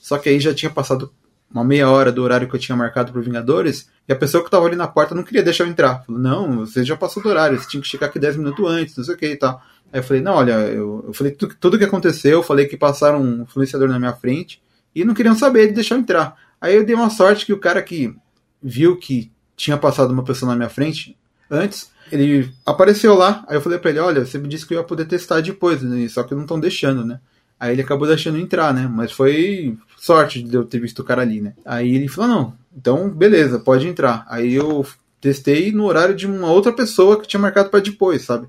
[0.00, 1.12] só que aí já tinha passado
[1.52, 4.50] uma meia hora do horário que eu tinha marcado pro Vingadores, e a pessoa que
[4.50, 6.04] tava ali na porta não queria deixar eu entrar.
[6.04, 8.96] Falou, não, você já passou do horário, você tinha que chegar aqui 10 minutos antes,
[8.96, 9.60] não sei o que e tal.
[9.92, 12.76] Aí eu falei, não, olha, eu, eu falei tudo, tudo que aconteceu, eu falei que
[12.76, 14.62] passaram um influenciador na minha frente,
[14.94, 16.36] e não queriam saber de deixar eu entrar.
[16.60, 18.14] Aí eu dei uma sorte que o cara que
[18.62, 21.16] viu que tinha passado uma pessoa na minha frente
[21.50, 23.44] antes, ele apareceu lá.
[23.48, 25.82] Aí eu falei pra ele: Olha, você me disse que eu ia poder testar depois,
[25.82, 26.06] né?
[26.08, 27.20] só que não estão deixando, né?
[27.58, 28.88] Aí ele acabou deixando entrar, né?
[28.90, 31.52] Mas foi sorte de eu ter visto o cara ali, né?
[31.64, 34.24] Aí ele falou: Não, então beleza, pode entrar.
[34.28, 34.84] Aí eu
[35.20, 38.48] testei no horário de uma outra pessoa que tinha marcado para depois, sabe?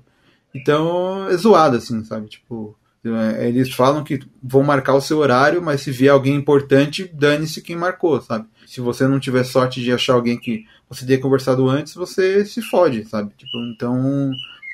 [0.54, 2.28] Então é zoado, assim, sabe?
[2.28, 7.10] Tipo, é, eles falam que vão marcar o seu horário, mas se vier alguém importante,
[7.12, 8.46] dane-se quem marcou, sabe?
[8.66, 12.62] Se você não tiver sorte de achar alguém que você tenha conversado antes, você se
[12.62, 13.32] fode, sabe?
[13.36, 14.30] Tipo, então,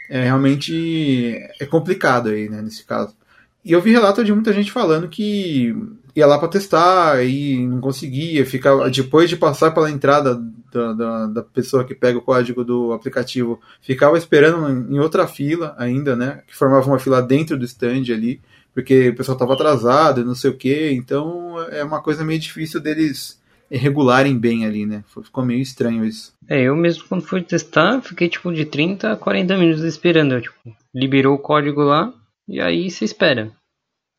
[0.08, 3.16] é realmente é complicado aí, né, nesse caso.
[3.64, 5.74] E eu vi relato de muita gente falando que
[6.14, 10.40] ia lá para testar e não conseguia, ficava depois de passar pela entrada
[10.72, 15.74] da, da, da, pessoa que pega o código do aplicativo ficava esperando em outra fila
[15.78, 16.42] ainda, né?
[16.46, 18.40] Que formava uma fila dentro do stand ali,
[18.74, 20.92] porque o pessoal estava atrasado não sei o que.
[20.92, 23.38] Então é uma coisa meio difícil deles
[23.70, 25.04] regularem bem ali, né?
[25.22, 26.32] Ficou meio estranho isso.
[26.48, 30.40] É, eu mesmo quando fui testar, fiquei tipo de 30 a 40 minutos esperando.
[30.40, 30.56] Tipo,
[30.94, 32.12] liberou o código lá
[32.48, 33.52] e aí você espera.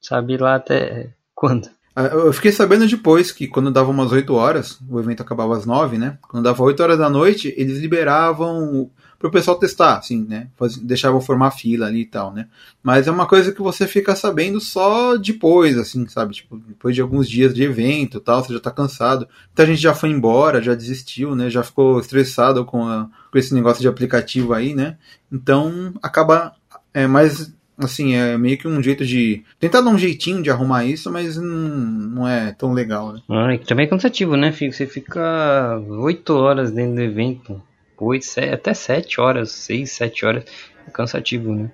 [0.02, 1.70] Sabe lá até quando?
[2.00, 5.66] Ah, eu fiquei sabendo depois que quando dava umas 8 horas, o evento acabava às
[5.66, 6.18] 9, né?
[6.22, 10.48] Quando dava 8 horas da noite, eles liberavam pro pessoal testar, assim, né?
[10.82, 12.48] Deixavam formar fila ali e tal, né?
[12.82, 16.36] Mas é uma coisa que você fica sabendo só depois, assim, sabe?
[16.36, 19.28] Tipo, depois de alguns dias de evento tal, você já tá cansado.
[19.48, 21.50] Muita gente já foi embora, já desistiu, né?
[21.50, 24.98] Já ficou estressado com, a, com esse negócio de aplicativo aí, né?
[25.30, 26.56] Então acaba
[26.94, 29.44] é mais assim, é meio que um jeito de.
[29.60, 33.22] Tentar dar um jeitinho de arrumar isso, mas não, não é tão legal, né?
[33.30, 34.74] Ah, também é cansativo, né, Fico?
[34.74, 37.62] Você fica 8 horas dentro do evento.
[37.98, 40.46] 8, 7, até 7 horas, 6, 7 horas.
[40.88, 41.72] É cansativo, né?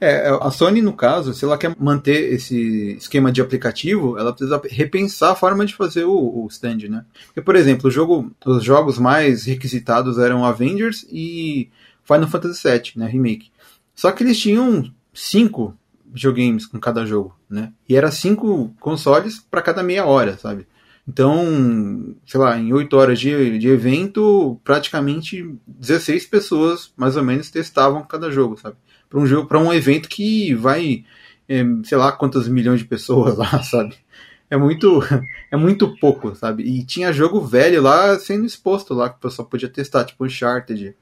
[0.00, 4.60] É, a Sony, no caso, se ela quer manter esse esquema de aplicativo, ela precisa
[4.68, 7.04] repensar a forma de fazer o, o stand, né?
[7.26, 11.70] Porque, por exemplo, o jogo, os jogos mais requisitados eram Avengers e
[12.04, 13.50] Final Fantasy VII, né, remake.
[13.94, 17.72] Só que eles tinham cinco videogames com cada jogo, né?
[17.88, 20.66] E era cinco consoles para cada meia hora, sabe?
[21.06, 27.50] Então, sei lá, em oito horas de, de evento, praticamente 16 pessoas, mais ou menos,
[27.50, 28.76] testavam cada jogo, sabe?
[29.08, 31.04] Para um jogo, para um evento que vai,
[31.48, 33.94] é, sei lá, quantas milhões de pessoas lá, sabe?
[34.48, 35.00] É muito,
[35.50, 36.62] é muito pouco, sabe?
[36.62, 40.96] E tinha jogo velho lá sendo exposto lá que o pessoal podia testar, tipo Uncharted,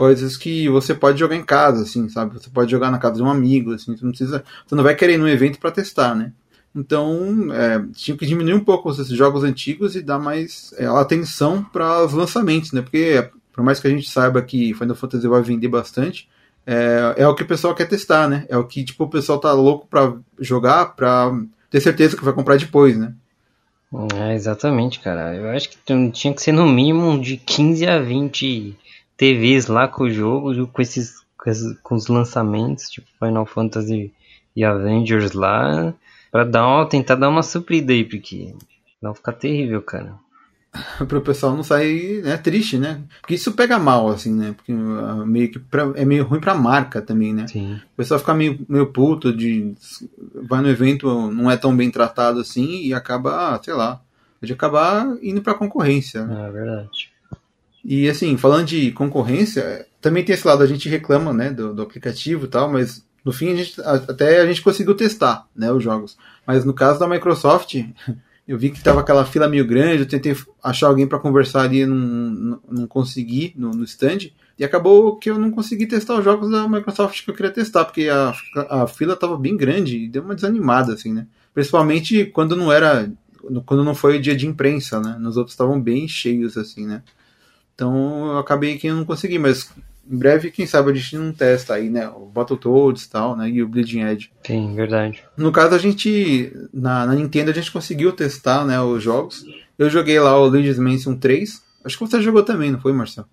[0.00, 2.32] coisas que você pode jogar em casa, assim, sabe?
[2.32, 4.94] Você pode jogar na casa de um amigo, assim, você não precisa, você não vai
[4.94, 6.32] querer ir num evento para testar, né?
[6.74, 11.62] Então, é, tinha que diminuir um pouco esses jogos antigos e dar mais é, atenção
[11.62, 12.80] para os lançamentos, né?
[12.80, 16.26] Porque, por mais que a gente saiba que Final Fantasy vai vender bastante,
[16.66, 18.46] é, é o que o pessoal quer testar, né?
[18.48, 21.30] É o que tipo, o pessoal tá louco para jogar, para
[21.68, 23.12] ter certeza que vai comprar depois, né?
[24.14, 25.36] É, exatamente, cara.
[25.36, 25.76] Eu acho que
[26.10, 28.78] tinha que ser no mínimo de 15 a 20
[29.20, 31.20] TVs lá com o jogo, com esses
[31.82, 34.14] com os lançamentos, tipo Final Fantasy
[34.56, 35.92] e Avengers lá,
[36.32, 38.54] para dar uma, tentar dar uma suprida aí, porque
[39.00, 40.14] não ficar terrível, cara.
[41.06, 43.02] para o pessoal não sair né, triste, né?
[43.20, 44.54] Porque isso pega mal, assim, né?
[44.56, 47.46] Porque uh, meio que pra, é meio ruim pra marca também, né?
[47.46, 47.74] Sim.
[47.74, 49.74] O pessoal fica meio, meio puto de.
[50.34, 54.00] Vai no evento, não é tão bem tratado assim e acaba, sei lá,
[54.40, 56.24] pode acabar indo pra concorrência.
[56.24, 56.48] Né?
[56.48, 57.10] É verdade.
[57.84, 61.82] E assim, falando de concorrência, também tem esse lado, a gente reclama, né, do, do
[61.82, 65.82] aplicativo e tal, mas no fim a gente, até a gente conseguiu testar, né, os
[65.82, 66.16] jogos.
[66.46, 67.76] Mas no caso da Microsoft,
[68.46, 71.86] eu vi que tava aquela fila meio grande, eu tentei achar alguém para conversar ali,
[71.86, 74.30] não, não, não consegui no, no stand.
[74.58, 77.84] E acabou que eu não consegui testar os jogos da Microsoft que eu queria testar,
[77.84, 78.34] porque a,
[78.68, 81.26] a fila tava bem grande e deu uma desanimada, assim, né?
[81.54, 83.10] Principalmente quando não era.
[83.64, 85.16] Quando não foi o dia de imprensa, né?
[85.18, 87.02] Nos outros estavam bem cheios, assim, né?
[87.74, 89.70] Então eu acabei que eu não consegui, mas
[90.10, 92.08] em breve, quem sabe a gente não testa aí, né?
[92.08, 93.48] O Battletoads e tal, né?
[93.48, 94.32] E o Bleeding Edge.
[94.44, 95.22] Sim, verdade.
[95.36, 99.44] No caso, a gente, na, na Nintendo, a gente conseguiu testar, né, os jogos.
[99.78, 101.62] Eu joguei lá o Luigi's Mansion 3.
[101.84, 103.28] Acho que você jogou também, não foi, Marcelo?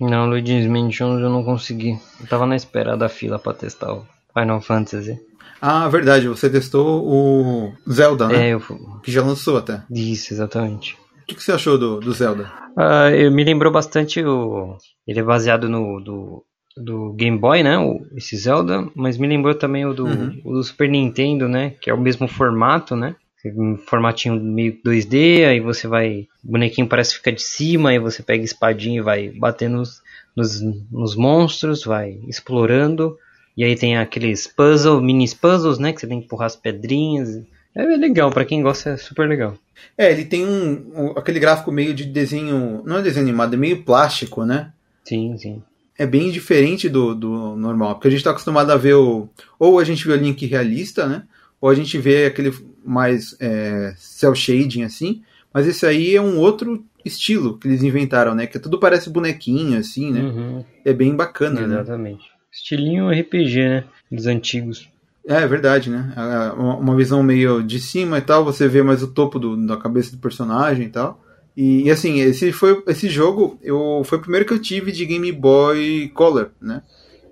[0.00, 1.98] Não, Luigi's Mansion eu não consegui.
[2.18, 5.20] Eu tava na espera da fila para testar o Final Fantasy.
[5.60, 8.48] Ah, verdade, você testou o Zelda, né?
[8.48, 8.60] É, eu...
[9.02, 9.82] Que já lançou até.
[9.90, 10.96] Isso, exatamente.
[11.24, 12.52] O que, que você achou do, do Zelda?
[12.76, 14.76] Uh, eu me lembrou bastante o.
[15.08, 16.44] Ele é baseado no do,
[16.76, 17.78] do Game Boy, né?
[17.78, 20.38] O, esse Zelda, mas me lembrou também o do, uhum.
[20.44, 21.70] o do Super Nintendo, né?
[21.80, 23.16] Que é o mesmo formato, né?
[23.56, 26.26] Um formatinho meio 2D, aí você vai.
[26.44, 30.02] O bonequinho parece ficar de cima, aí você pega espadinha e vai batendo nos,
[30.36, 30.60] nos,
[30.92, 33.16] nos monstros, vai explorando.
[33.56, 35.90] E aí tem aqueles puzzles, mini puzzles, né?
[35.90, 37.42] Que você tem que empurrar as pedrinhas.
[37.74, 39.58] É legal, para quem gosta é super legal.
[39.98, 43.56] É, ele tem um, um, aquele gráfico meio de desenho, não é desenho animado, é
[43.56, 44.72] meio plástico, né?
[45.04, 45.62] Sim, sim.
[45.98, 49.78] É bem diferente do, do normal, porque a gente está acostumado a ver o ou
[49.78, 51.24] a gente vê o Link realista, né?
[51.60, 52.52] Ou a gente vê aquele
[52.84, 58.34] mais é, cel shading assim, mas esse aí é um outro estilo que eles inventaram,
[58.34, 58.46] né?
[58.46, 60.20] Que tudo parece bonequinho assim, né?
[60.20, 60.64] Uhum.
[60.84, 61.74] É bem bacana, Exatamente.
[61.74, 61.80] né?
[61.80, 62.24] Exatamente.
[62.52, 63.84] Estilinho RPG, né?
[64.10, 64.88] Dos antigos.
[65.26, 66.12] É, é verdade, né?
[66.56, 70.12] Uma visão meio de cima e tal, você vê mais o topo do, da cabeça
[70.12, 71.20] do personagem e tal.
[71.56, 75.06] E, e, assim, esse foi esse jogo, eu foi o primeiro que eu tive de
[75.06, 76.82] Game Boy Color, né?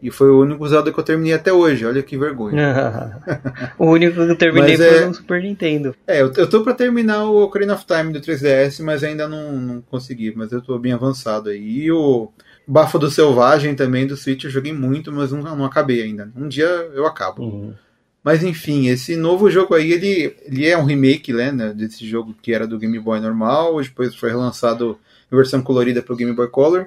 [0.01, 3.21] E foi o único Zelda que eu terminei até hoje, olha que vergonha.
[3.79, 5.07] o único que eu terminei foi é...
[5.07, 5.95] no Super Nintendo.
[6.07, 9.53] É, eu, eu tô pra terminar o Ocarina of Time do 3DS, mas ainda não,
[9.53, 11.85] não consegui, mas eu tô bem avançado aí.
[11.85, 12.33] E o
[12.67, 16.31] Bafo do Selvagem também do Switch eu joguei muito, mas não, não acabei ainda.
[16.37, 17.43] Um dia eu acabo.
[17.43, 17.75] Uhum.
[18.23, 22.55] Mas enfim, esse novo jogo aí, ele, ele é um remake né, desse jogo que
[22.55, 24.97] era do Game Boy normal, depois foi relançado
[25.31, 26.87] em versão colorida para o Game Boy Color.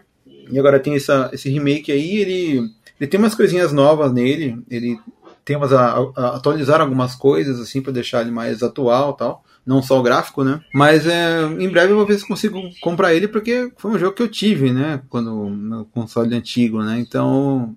[0.49, 4.97] E agora tem essa, esse remake aí, ele, ele tem umas coisinhas novas nele, ele
[5.43, 9.81] tem umas a, a, atualizar algumas coisas assim para deixar ele mais atual, tal, não
[9.81, 10.61] só o gráfico, né?
[10.73, 14.15] Mas é, em breve eu vou ver se consigo comprar ele porque foi um jogo
[14.15, 16.99] que eu tive, né, quando no console antigo, né?
[16.99, 17.75] Então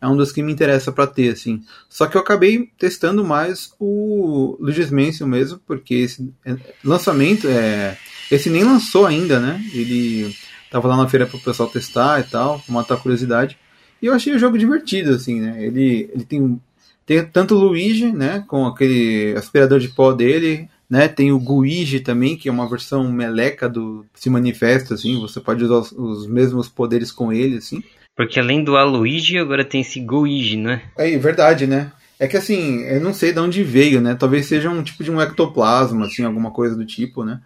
[0.00, 1.62] é um dos que me interessa para ter, assim.
[1.88, 7.96] Só que eu acabei testando mais o Luigi's Mansion mesmo, porque esse é, lançamento é
[8.30, 9.64] esse nem lançou ainda, né?
[9.72, 10.34] Ele
[10.70, 13.56] tava lá na feira para o pessoal testar e tal, matar a curiosidade.
[14.00, 15.64] E eu achei o jogo divertido, assim, né?
[15.64, 16.60] Ele, ele tem,
[17.06, 18.44] tem tanto o Luigi, né?
[18.46, 21.08] Com aquele aspirador de pó dele, né?
[21.08, 25.20] Tem o Guigi também, que é uma versão meleca do Se Manifesta, assim.
[25.20, 27.82] Você pode usar os, os mesmos poderes com ele, assim.
[28.16, 30.82] Porque além do Aluigi, agora tem esse Guigi, né?
[30.96, 31.92] É verdade, né?
[32.18, 34.16] É que assim, eu não sei de onde veio, né?
[34.16, 37.40] Talvez seja um tipo de um ectoplasma, assim, alguma coisa do tipo, né?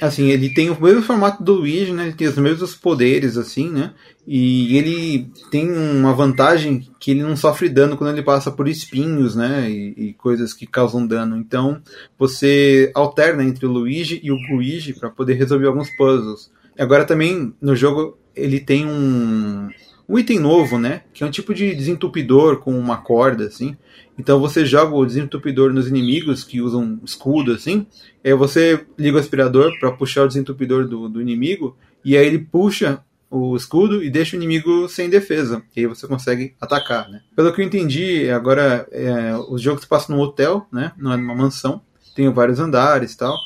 [0.00, 2.04] Assim, ele tem o mesmo formato do Luigi, né?
[2.04, 3.94] Ele tem os mesmos poderes, assim, né?
[4.26, 9.34] E ele tem uma vantagem que ele não sofre dano quando ele passa por espinhos,
[9.34, 9.70] né?
[9.70, 11.36] E, e coisas que causam dano.
[11.36, 11.80] Então,
[12.18, 16.50] você alterna entre o Luigi e o Luigi para poder resolver alguns puzzles.
[16.78, 19.70] Agora também, no jogo, ele tem um,
[20.08, 21.02] um item novo, né?
[21.12, 23.76] Que é um tipo de desentupidor com uma corda, assim.
[24.18, 27.86] Então você joga o desentupidor nos inimigos que usam escudo, assim.
[28.24, 31.76] Aí você liga o aspirador para puxar o desentupidor do, do inimigo.
[32.04, 35.62] E aí ele puxa o escudo e deixa o inimigo sem defesa.
[35.74, 37.20] E aí você consegue atacar, né?
[37.34, 40.92] Pelo que eu entendi, agora é, o jogo se passa num hotel, né?
[40.96, 41.80] Não é numa mansão.
[42.14, 43.36] Tem vários andares e tal.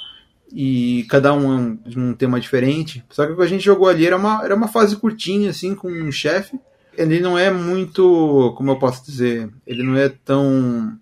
[0.52, 3.04] E cada um de um tema diferente.
[3.10, 5.74] Só que o que a gente jogou ali era uma, era uma fase curtinha, assim,
[5.74, 6.58] com um chefe
[6.96, 10.98] ele não é muito, como eu posso dizer, ele não é tão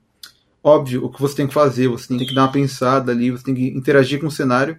[0.62, 1.88] óbvio o que você tem que fazer.
[1.88, 4.78] Você tem que dar uma pensada ali, você tem que interagir com o cenário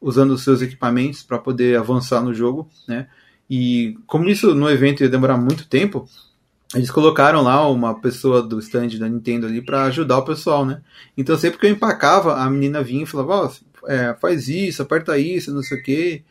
[0.00, 3.06] usando os seus equipamentos para poder avançar no jogo, né?
[3.48, 6.08] E como isso no evento ia demorar muito tempo,
[6.74, 10.82] eles colocaram lá uma pessoa do stand da Nintendo ali para ajudar o pessoal, né?
[11.16, 13.50] Então sempre que eu empacava, a menina vinha e falava, ó, oh,
[13.86, 16.22] é, faz isso, aperta isso, não sei o quê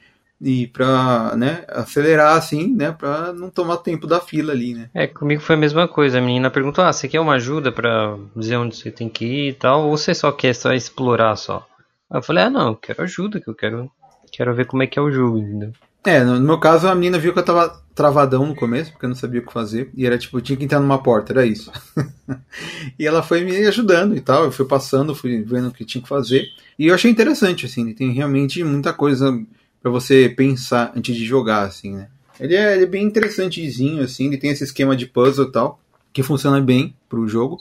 [0.41, 4.89] e para né, acelerar assim, né, para não tomar tempo da fila ali, né?
[4.94, 6.18] É, comigo foi a mesma coisa.
[6.18, 9.50] A menina perguntou: "Ah, você quer uma ajuda para dizer onde você tem que ir
[9.50, 11.65] e tal, ou você só quer só explorar só?"
[12.12, 13.89] Eu falei: "Ah, não, eu quero ajuda, que eu quero
[14.32, 15.72] quero ver como é que é o jogo, entendeu?"
[16.06, 19.10] É, no meu caso a menina viu que eu tava travadão no começo, porque eu
[19.10, 21.72] não sabia o que fazer, e era tipo, tinha que entrar numa porta, era isso.
[23.00, 26.02] e ela foi me ajudando e tal, eu fui passando, fui vendo o que tinha
[26.02, 26.46] que fazer,
[26.78, 29.41] e eu achei interessante, assim, tem realmente muita coisa
[29.82, 32.08] para você pensar antes de jogar, assim, né?
[32.39, 35.80] Ele é, ele é, bem interessantezinho, assim, ele tem esse esquema de puzzle e tal,
[36.12, 37.58] que funciona bem pro jogo.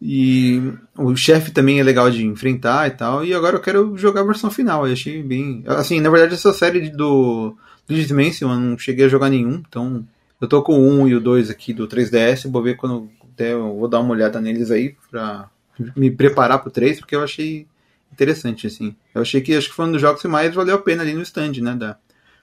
[0.00, 0.62] E
[0.96, 3.24] o chefe também é legal de enfrentar e tal.
[3.24, 4.86] E agora eu quero jogar a versão final.
[4.86, 5.64] Eu achei bem.
[5.66, 7.56] Assim, na verdade, essa série do
[7.88, 9.62] Luigi's Mansion eu não cheguei a jogar nenhum.
[9.68, 10.06] Então,
[10.40, 12.50] eu tô com o 1 e o 2 aqui do 3DS.
[12.50, 15.48] Vou ver quando der, eu vou dar uma olhada neles aí pra
[15.96, 17.66] me preparar pro 3, porque eu achei
[18.12, 18.94] interessante, assim.
[19.14, 21.14] Eu achei que acho que foi um dos jogos que mais valeu a pena ali
[21.14, 21.96] no stand, né, da,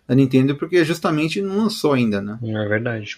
[0.08, 2.38] da Nintendo, porque justamente não lançou ainda, né?
[2.44, 3.18] É verdade.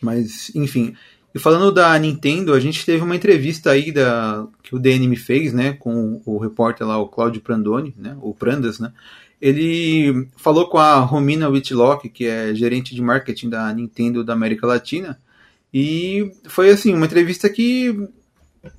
[0.00, 0.94] Mas, enfim.
[1.34, 5.52] E falando da Nintendo, a gente teve uma entrevista aí da, que o DNM fez,
[5.52, 8.92] né, com o repórter lá, o Claudio Prandoni, né, o Prandas, né,
[9.40, 14.66] ele falou com a Romina Whitlock, que é gerente de marketing da Nintendo da América
[14.66, 15.18] Latina,
[15.72, 18.08] e foi assim, uma entrevista que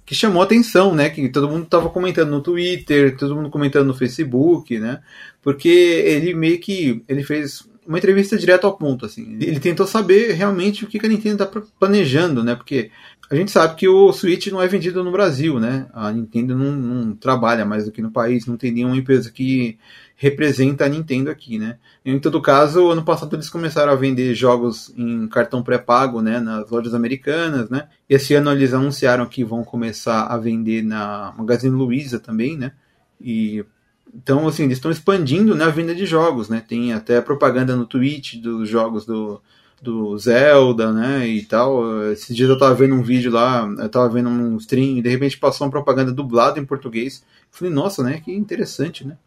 [0.06, 1.10] que chamou atenção, né?
[1.10, 5.02] Que todo mundo estava comentando no Twitter, todo mundo comentando no Facebook, né?
[5.42, 9.38] Porque ele meio que ele fez uma entrevista direto ao ponto, assim.
[9.42, 12.56] Ele tentou saber realmente o que a Nintendo está planejando, né?
[12.56, 12.92] Porque
[13.30, 15.88] a gente sabe que o Switch não é vendido no Brasil, né?
[15.94, 19.80] A Nintendo não, não trabalha mais aqui no país, não tem nenhuma empresa que
[20.22, 21.80] representa a Nintendo aqui, né?
[22.06, 26.70] Em todo caso, ano passado eles começaram a vender jogos em cartão pré-pago, né, nas
[26.70, 27.88] lojas americanas, né?
[28.08, 32.72] Esse ano eles anunciaram que vão começar a vender na Magazine Luiza também, né?
[33.20, 33.66] E
[34.14, 36.64] então, assim, eles estão expandindo né, a venda de jogos, né?
[36.68, 39.42] Tem até propaganda no Twitch dos jogos do,
[39.82, 42.12] do Zelda, né, e tal.
[42.12, 45.10] Esses dias eu tava vendo um vídeo lá, eu tava vendo um stream, e de
[45.10, 47.24] repente passou uma propaganda dublada em português.
[47.50, 49.18] falei, nossa, né, que interessante, né?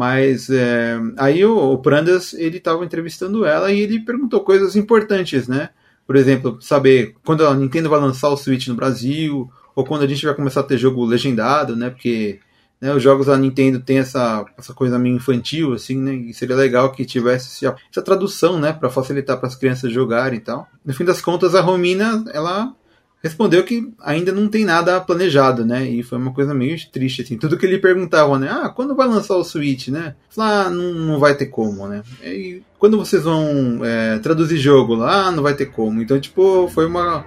[0.00, 5.46] Mas é, aí o, o, Prandas ele estava entrevistando ela e ele perguntou coisas importantes,
[5.46, 5.68] né?
[6.06, 10.06] por exemplo, saber quando a Nintendo vai lançar o Switch no Brasil, ou quando a
[10.08, 11.90] gente vai começar a ter jogo legendado, né?
[11.90, 12.40] Porque
[12.80, 16.14] né, os jogos da Nintendo tem essa, essa coisa meio infantil, assim, né?
[16.14, 18.72] E seria legal que tivesse essa, tradução, né?
[18.72, 20.66] Para facilitar para as crianças jogarem e tal.
[20.84, 22.74] No fim das contas, a Romina, ela
[23.22, 25.88] respondeu que ainda não tem nada planejado, né?
[25.88, 27.36] E foi uma coisa meio triste, assim.
[27.36, 28.48] Tudo que ele perguntava, né?
[28.50, 30.14] Ah, quando vai lançar o Switch, né?
[30.30, 32.02] Falar, ah, não, não vai ter como, né?
[32.22, 36.00] E quando vocês vão é, traduzir jogo lá, ah, não vai ter como.
[36.00, 37.24] Então, tipo, foi uma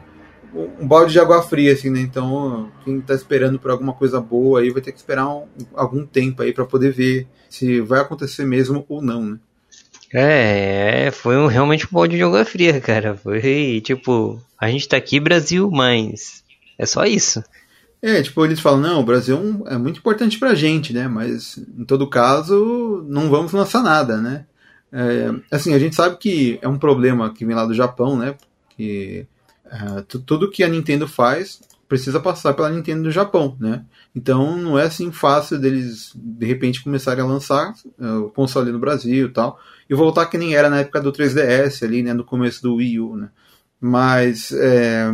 [0.55, 1.99] um balde de água fria, assim, né?
[1.99, 6.05] Então, quem tá esperando por alguma coisa boa aí vai ter que esperar um, algum
[6.05, 9.39] tempo aí para poder ver se vai acontecer mesmo ou não, né?
[10.13, 13.15] É, é, foi um, realmente um balde de água fria, cara.
[13.17, 16.43] Foi tipo, a gente tá aqui, Brasil, mas
[16.77, 17.43] é só isso.
[18.01, 21.07] É, tipo, eles falam, não, o Brasil é, é muito importante pra gente, né?
[21.07, 24.45] Mas, em todo caso, não vamos lançar nada, né?
[24.91, 28.35] É, assim, a gente sabe que é um problema que vem lá do Japão, né?
[28.77, 29.25] Que
[29.65, 33.83] é, tudo que a Nintendo faz precisa passar pela Nintendo do Japão, né?
[34.15, 38.79] Então não é assim fácil deles de repente começarem a lançar uh, o console no
[38.79, 39.59] Brasil e tal,
[39.89, 42.99] e voltar que nem era na época do 3DS ali, né, no começo do Wii
[42.99, 43.29] U, né?
[43.79, 45.05] Mas é,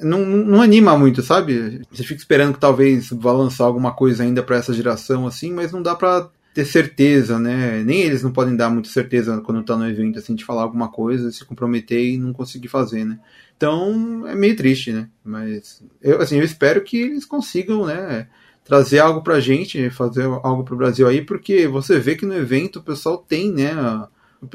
[0.00, 1.82] não, não anima muito, sabe?
[1.90, 5.72] Você fica esperando que talvez vá lançar alguma coisa ainda para essa geração assim, mas
[5.72, 7.82] não dá para ter certeza, né?
[7.84, 10.88] Nem eles não podem dar muita certeza quando tá no evento assim de falar alguma
[10.88, 13.18] coisa, se comprometer e não conseguir fazer, né?
[13.56, 15.08] Então é meio triste, né?
[15.24, 18.28] Mas eu, assim, eu espero que eles consigam, né?
[18.68, 22.80] Trazer algo pra gente, fazer algo pro Brasil aí, porque você vê que no evento
[22.80, 23.72] o pessoal tem, né?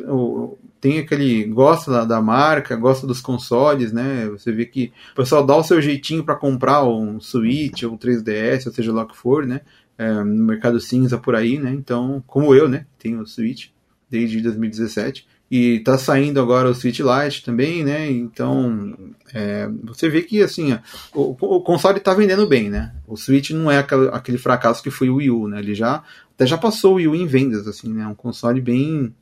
[0.08, 1.46] O, tem aquele.
[1.46, 4.30] gosta da, da, marca, gosta dos consoles, né?
[4.30, 7.98] Você vê que o pessoal dá o seu jeitinho para comprar um Switch ou um
[7.98, 9.62] 3DS, ou seja lá o que for, né?
[9.98, 11.72] É, no mercado cinza por aí, né?
[11.72, 12.86] Então, como eu, né?
[13.00, 13.70] Tenho o Switch
[14.10, 15.28] desde 2017.
[15.56, 18.10] E tá saindo agora o Switch Lite também, né?
[18.10, 18.98] Então,
[19.32, 20.76] é, você vê que assim,
[21.14, 22.92] o, o, console tá vendendo bem, né?
[23.08, 25.60] O Switch não é aquele, fracasso que foi o Wii U, né?
[25.60, 28.08] Ele já até já passou o Wii U em vendas, assim, né?
[28.08, 29.14] Um console bem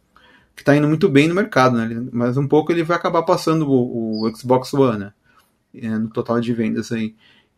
[0.55, 2.01] que tá indo muito bem no mercado, né?
[2.13, 5.13] Mas um pouco ele vai acabar passando o, o Xbox One, né?
[5.75, 7.13] É, no total de vendas aí.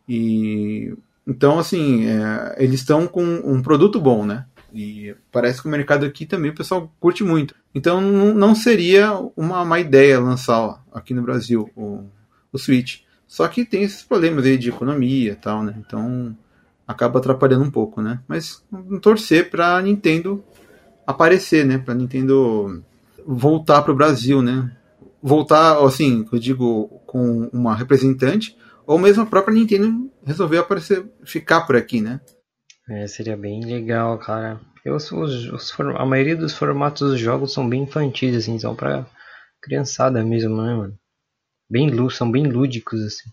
[0.09, 0.95] E
[1.27, 4.47] então, assim, é, eles estão com um produto bom, né?
[4.73, 7.53] E parece que o mercado aqui também o pessoal curte muito.
[7.75, 12.05] Então não seria uma má ideia lançar aqui no Brasil o,
[12.51, 13.01] o Switch.
[13.27, 15.75] Só que tem esses problemas aí de economia e tal, né?
[15.79, 16.35] Então
[16.87, 18.19] acaba atrapalhando um pouco, né?
[18.27, 18.63] Mas
[19.01, 20.43] torcer para Nintendo
[21.05, 21.77] aparecer, né?
[21.77, 22.83] Para Nintendo
[23.25, 24.75] voltar para o Brasil, né?
[25.21, 31.61] Voltar, assim, eu digo, com uma representante, ou mesmo a própria Nintendo resolver aparecer, ficar
[31.61, 32.19] por aqui, né?
[32.89, 34.59] É, seria bem legal, cara.
[34.83, 39.05] Eu, os, os, a maioria dos formatos dos jogos são bem infantis, assim, são pra
[39.61, 40.93] criançada mesmo, né, mano?
[41.69, 43.29] Bem, são bem lúdicos, assim.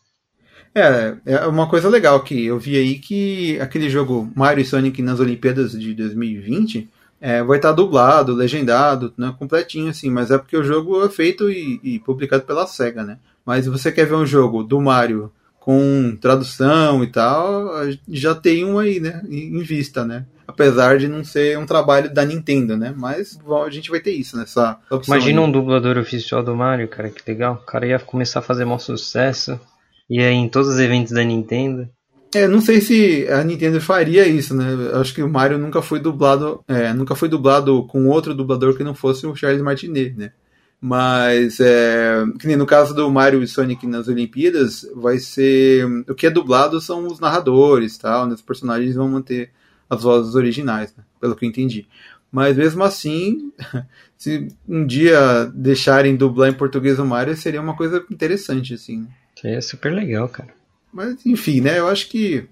[0.73, 5.03] É, é uma coisa legal que eu vi aí que aquele jogo Mario e Sonic
[5.03, 6.89] nas Olimpíadas de 2020
[7.21, 11.51] é, vai estar dublado, legendado, né, completinho assim, mas é porque o jogo é feito
[11.51, 13.19] e, e publicado pela SEGA, né?
[13.45, 15.31] Mas se você quer ver um jogo do Mario
[15.61, 17.71] com tradução e tal,
[18.09, 20.25] já tem um aí, né, em vista, né?
[20.49, 22.93] Apesar de não ser um trabalho da Nintendo, né?
[22.97, 25.15] Mas bom, a gente vai ter isso nessa opção.
[25.15, 25.47] Imagina aí.
[25.47, 27.55] um dublador oficial do Mario, cara, que legal.
[27.55, 29.61] O cara ia começar a fazer maior sucesso,
[30.09, 31.89] ia em todos os eventos da Nintendo.
[32.35, 34.67] É, não sei se a Nintendo faria isso, né?
[34.95, 38.85] Acho que o Mario nunca foi dublado, é, nunca foi dublado com outro dublador que
[38.85, 40.33] não fosse o Charles Martinet, né?
[40.81, 45.85] Mas, é, que nem no caso do Mario e Sonic nas Olimpíadas, vai ser.
[46.09, 48.35] O que é dublado são os narradores tal, né?
[48.35, 49.51] Os personagens vão manter
[49.91, 51.05] as vozes originais, né?
[51.21, 51.87] pelo que eu entendi.
[52.33, 53.53] Mas mesmo assim,
[54.17, 59.01] se um dia deixarem dublar em português o Mario, seria uma coisa interessante, assim.
[59.01, 59.57] Né?
[59.57, 60.55] É super legal, cara.
[60.93, 61.79] Mas enfim, né?
[61.79, 62.47] Eu acho que.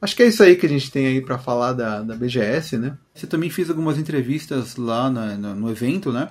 [0.00, 2.78] Acho que é isso aí que a gente tem aí para falar da, da BGS,
[2.78, 2.96] né?
[3.12, 6.28] Você também fez algumas entrevistas lá no, no evento, né?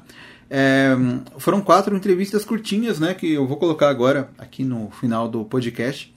[0.50, 0.96] É,
[1.38, 3.14] foram quatro entrevistas curtinhas, né?
[3.14, 6.14] Que eu vou colocar agora aqui no final do podcast.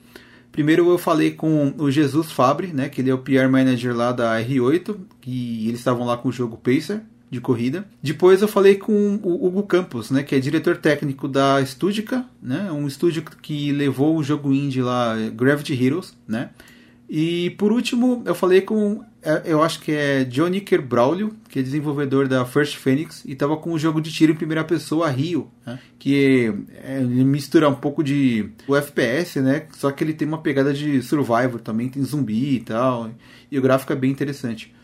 [0.52, 2.88] Primeiro eu falei com o Jesus Fabre, né?
[2.88, 6.32] Que ele é o PR Manager lá da R8, e eles estavam lá com o
[6.32, 7.86] jogo Pacer de corrida.
[8.02, 12.72] Depois eu falei com o Hugo Campos, né, que é diretor técnico da Studica, né,
[12.72, 16.50] um estúdio que levou o jogo indie lá, Gravity Heroes, né.
[17.08, 19.04] E por último, eu falei com
[19.44, 23.72] eu acho que é Johnny Kerbraulio, que é desenvolvedor da First Phoenix, e estava com
[23.72, 25.78] um jogo de tiro em primeira pessoa Rio, né?
[25.98, 26.52] que
[26.82, 29.66] é, mistura um pouco de o FPS, né?
[29.72, 33.10] Só que ele tem uma pegada de Survivor também, tem zumbi e tal,
[33.50, 34.74] e o gráfico é bem interessante.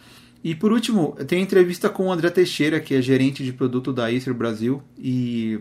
[0.45, 4.07] E por último, tem entrevista com o André Teixeira, que é gerente de produto da
[4.09, 5.61] Acer Brasil, e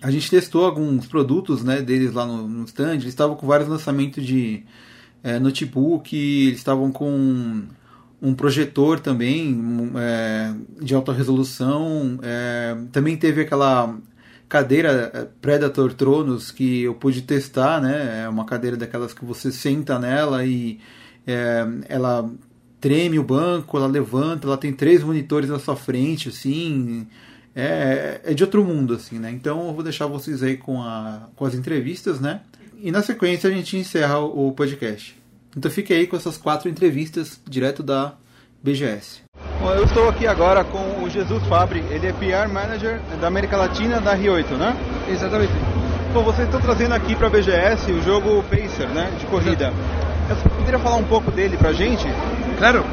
[0.00, 2.92] a gente testou alguns produtos né, deles lá no, no stand.
[2.92, 4.62] Eles estavam com vários lançamentos de
[5.22, 7.64] é, notebook, eles estavam com
[8.24, 12.18] um projetor também é, de alta resolução.
[12.22, 13.94] É, também teve aquela
[14.48, 18.22] cadeira é, Predator Tronos que eu pude testar, né?
[18.24, 20.80] É uma cadeira daquelas que você senta nela e
[21.26, 22.30] é, ela
[22.80, 27.06] treme o banco, ela levanta, ela tem três monitores na sua frente, assim.
[27.54, 29.30] É, é de outro mundo, assim, né?
[29.30, 32.40] Então eu vou deixar vocês aí com, a, com as entrevistas, né?
[32.78, 35.23] E na sequência a gente encerra o podcast.
[35.56, 38.14] Então fique aí com essas quatro entrevistas direto da
[38.62, 39.22] BGS.
[39.60, 43.56] Bom, eu estou aqui agora com o Jesus Fabri, ele é PR Manager da América
[43.56, 44.76] Latina da R8, né?
[45.08, 45.52] Exatamente.
[46.12, 49.12] Bom, vocês estão trazendo aqui para a BGS o jogo Pacer, né?
[49.18, 49.72] De corrida.
[50.28, 52.06] Você poderia falar um pouco dele para a gente?
[52.58, 52.84] Claro.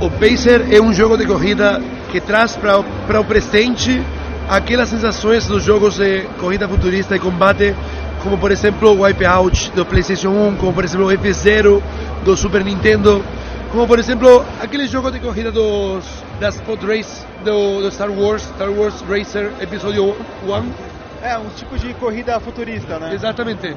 [0.00, 4.02] O Pacer é um jogo de corrida que traz para o presente
[4.48, 7.74] aquelas sensações dos jogos de corrida futurista e combate
[8.22, 11.82] como por exemplo Wipeout do PlayStation 1, como por exemplo o F0
[12.24, 13.24] do Super Nintendo,
[13.72, 16.04] como por exemplo aquele jogo de corrida dos
[16.38, 20.90] das Pod Race do, do Star Wars, Star Wars Racer Episódio 1.
[21.22, 23.12] É, um tipo de corrida futurista, né?
[23.12, 23.76] Exatamente.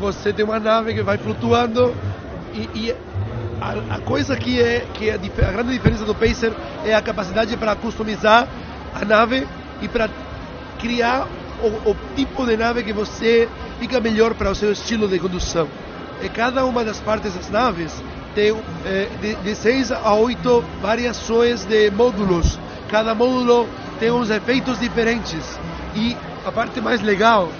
[0.00, 1.94] Você tem uma nave que vai flutuando
[2.52, 2.94] e, e
[3.60, 6.52] a, a, coisa que é que é a, a grande diferença do Pacer
[6.84, 8.48] é a capacidade para customizar
[8.94, 9.46] a nave
[9.80, 10.08] e para
[10.80, 11.28] criar
[11.62, 13.48] o, o, tipo de nave que você
[13.80, 15.66] fica melhor para o seu estilo de condução.
[16.22, 17.90] E cada uma das partes das naves
[18.34, 18.54] tem
[18.84, 22.58] eh, de, de seis a oito variações de módulos.
[22.90, 23.66] Cada módulo
[23.98, 25.58] tem uns efeitos diferentes.
[25.96, 26.14] E
[26.44, 27.50] a parte mais legal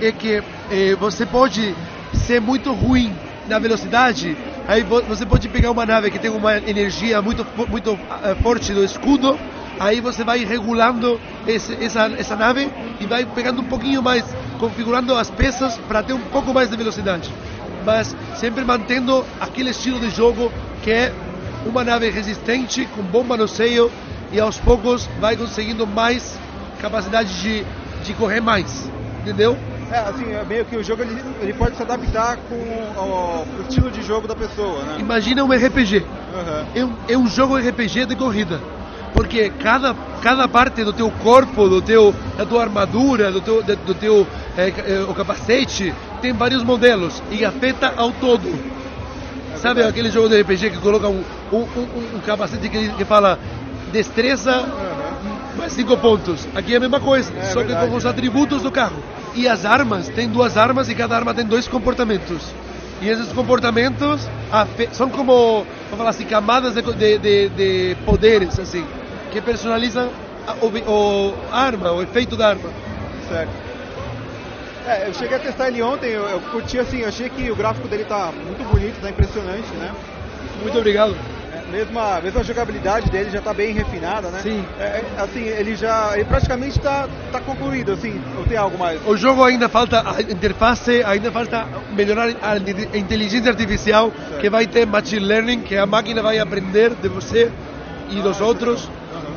[0.00, 1.74] é que eh, você pode
[2.12, 3.16] ser muito ruim
[3.48, 4.36] na velocidade.
[4.68, 8.84] Aí você pode pegar uma nave que tem uma energia muito muito uh, forte do
[8.84, 9.36] escudo
[9.80, 12.70] aí você vai regulando esse, essa, essa nave
[13.00, 14.24] e vai pegando um pouquinho mais,
[14.58, 17.32] configurando as peças para ter um pouco mais de velocidade.
[17.84, 20.52] Mas sempre mantendo aquele estilo de jogo
[20.82, 21.12] que é
[21.64, 23.90] uma nave resistente, com bom manuseio
[24.30, 26.38] e aos poucos vai conseguindo mais
[26.78, 27.64] capacidade de,
[28.04, 28.90] de correr mais,
[29.22, 29.56] entendeu?
[29.90, 33.62] É, assim, é meio que o jogo ele, ele pode se adaptar com o, o,
[33.62, 34.98] estilo de jogo da pessoa, né?
[35.00, 35.98] Imagina um RPG.
[35.98, 36.66] Uhum.
[36.74, 38.60] É, um, é um jogo RPG de corrida
[39.12, 43.94] porque cada, cada parte do teu corpo, do teu, da tua armadura, do teu, do
[43.94, 48.48] teu é, o capacete, tem vários modelos e afeta ao todo.
[49.54, 53.04] É Sabe aquele jogo de RPG que coloca um, um, um, um capacete que, que
[53.04, 53.38] fala
[53.92, 54.66] destreza
[55.56, 56.46] mais cinco pontos?
[56.54, 57.84] Aqui é a mesma coisa, é só verdade.
[57.84, 59.02] que com os atributos do carro.
[59.34, 62.42] E as armas, tem duas armas e cada arma tem dois comportamentos.
[63.00, 64.28] E esses comportamentos
[64.92, 68.86] são como, vamos falar assim, camadas de, de, de, de poderes, assim
[69.30, 70.10] que personalizam
[70.60, 72.70] o, o arma, o efeito da arma.
[73.28, 73.52] Certo.
[74.86, 77.56] É, eu cheguei a testar ele ontem, eu, eu curti assim, eu achei que o
[77.56, 79.94] gráfico dele tá muito bonito, tá impressionante, né?
[80.62, 81.16] Muito obrigado.
[81.70, 84.40] Mesma, mesma jogabilidade dele já tá bem refinada, né?
[84.42, 84.64] Sim.
[84.78, 89.00] É, é assim, ele já, ele praticamente tá, tá concluído, assim, ou tem algo mais?
[89.06, 92.56] O jogo ainda falta, a interface, ainda falta melhorar a
[92.96, 94.40] inteligência artificial, certo.
[94.40, 97.50] que vai ter machine learning, que a máquina vai aprender de você
[98.10, 98.88] e dos ah, outros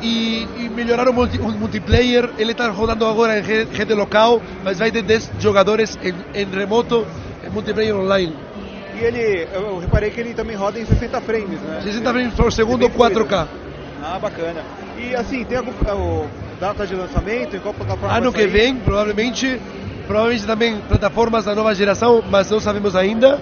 [0.02, 2.28] e, e melhorar o, multi, o, multiplayer.
[2.38, 7.06] Ele está rodando agora em rede local, mas vai ter 10 jogadores em, em remoto,
[7.44, 8.34] em multiplayer online.
[8.94, 11.80] E ele, eu reparei que ele também roda em 60 frames, né?
[11.82, 13.48] 60 frames por segundo, 4K.
[14.02, 14.62] Ah, bacana.
[14.98, 16.28] E assim, tem algum o,
[16.60, 17.56] data de lançamento?
[17.56, 18.16] Em qual plataforma?
[18.16, 19.60] Ano que vem, provavelmente,
[20.06, 23.40] provavelmente também plataformas da nova geração, mas não sabemos ainda.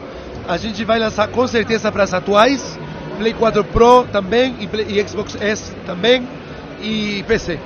[0.48, 2.78] A gente vai lançar com certeza para as atuais,
[3.18, 6.26] Play 4 Pro também e, Play, e Xbox S também
[6.80, 7.59] e PC.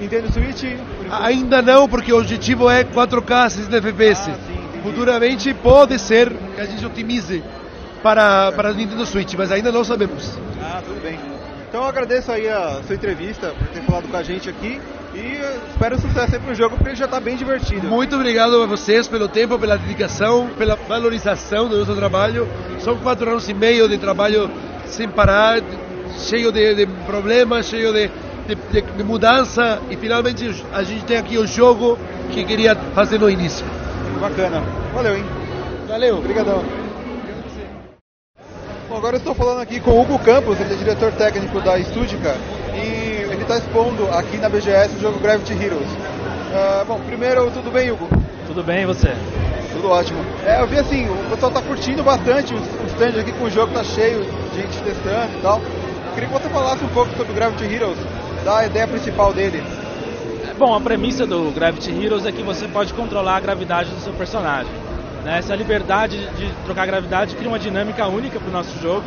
[0.00, 0.64] Nintendo Switch?
[1.10, 4.30] Ainda não, porque o objetivo é 4K 60 FPS.
[4.30, 7.42] Ah, sim, Futuramente pode ser que a gente otimize
[8.02, 10.38] para, para Nintendo Switch, mas ainda não sabemos.
[10.60, 11.18] Ah, tudo bem.
[11.68, 14.80] Então eu agradeço aí a sua entrevista, por ter falado com a gente aqui
[15.14, 17.86] e espero sucesso aí pro jogo, porque ele já está bem divertido.
[17.86, 22.48] Muito obrigado a vocês pelo tempo, pela dedicação, pela valorização do nosso trabalho.
[22.80, 24.50] São quatro anos e meio de trabalho
[24.86, 25.60] sem parar,
[26.18, 28.10] cheio de, de problemas, cheio de,
[28.46, 31.98] de, de, de, mudança e finalmente a gente tem aqui o jogo
[32.30, 33.66] que queria fazer no início.
[34.18, 34.62] Bacana.
[34.92, 35.24] Valeu, hein?
[35.86, 36.18] Valeu.
[36.18, 36.62] Obrigadão.
[38.88, 41.78] Bom, agora eu estou falando aqui com o Hugo Campos, ele é diretor técnico da
[41.82, 42.34] Studica
[42.74, 45.90] e ele está expondo aqui na BGS o jogo Gravity Heroes.
[45.90, 48.08] Uh, bom, primeiro, tudo bem, Hugo?
[48.46, 49.14] Tudo bem, e você?
[49.72, 50.24] Tudo ótimo.
[50.46, 53.74] É, eu vi assim, o pessoal está curtindo bastante o stand aqui com o jogo,
[53.74, 55.60] tá cheio de gente testando e tal.
[56.14, 57.98] Queria que você falasse um pouco sobre o Gravity Heroes,
[58.44, 59.62] da ideia principal dele.
[60.58, 64.12] Bom, a premissa do Gravity Heroes é que você pode controlar a gravidade do seu
[64.12, 64.72] personagem.
[65.24, 65.38] Né?
[65.38, 69.04] Essa liberdade de trocar gravidade cria uma dinâmica única para o nosso jogo,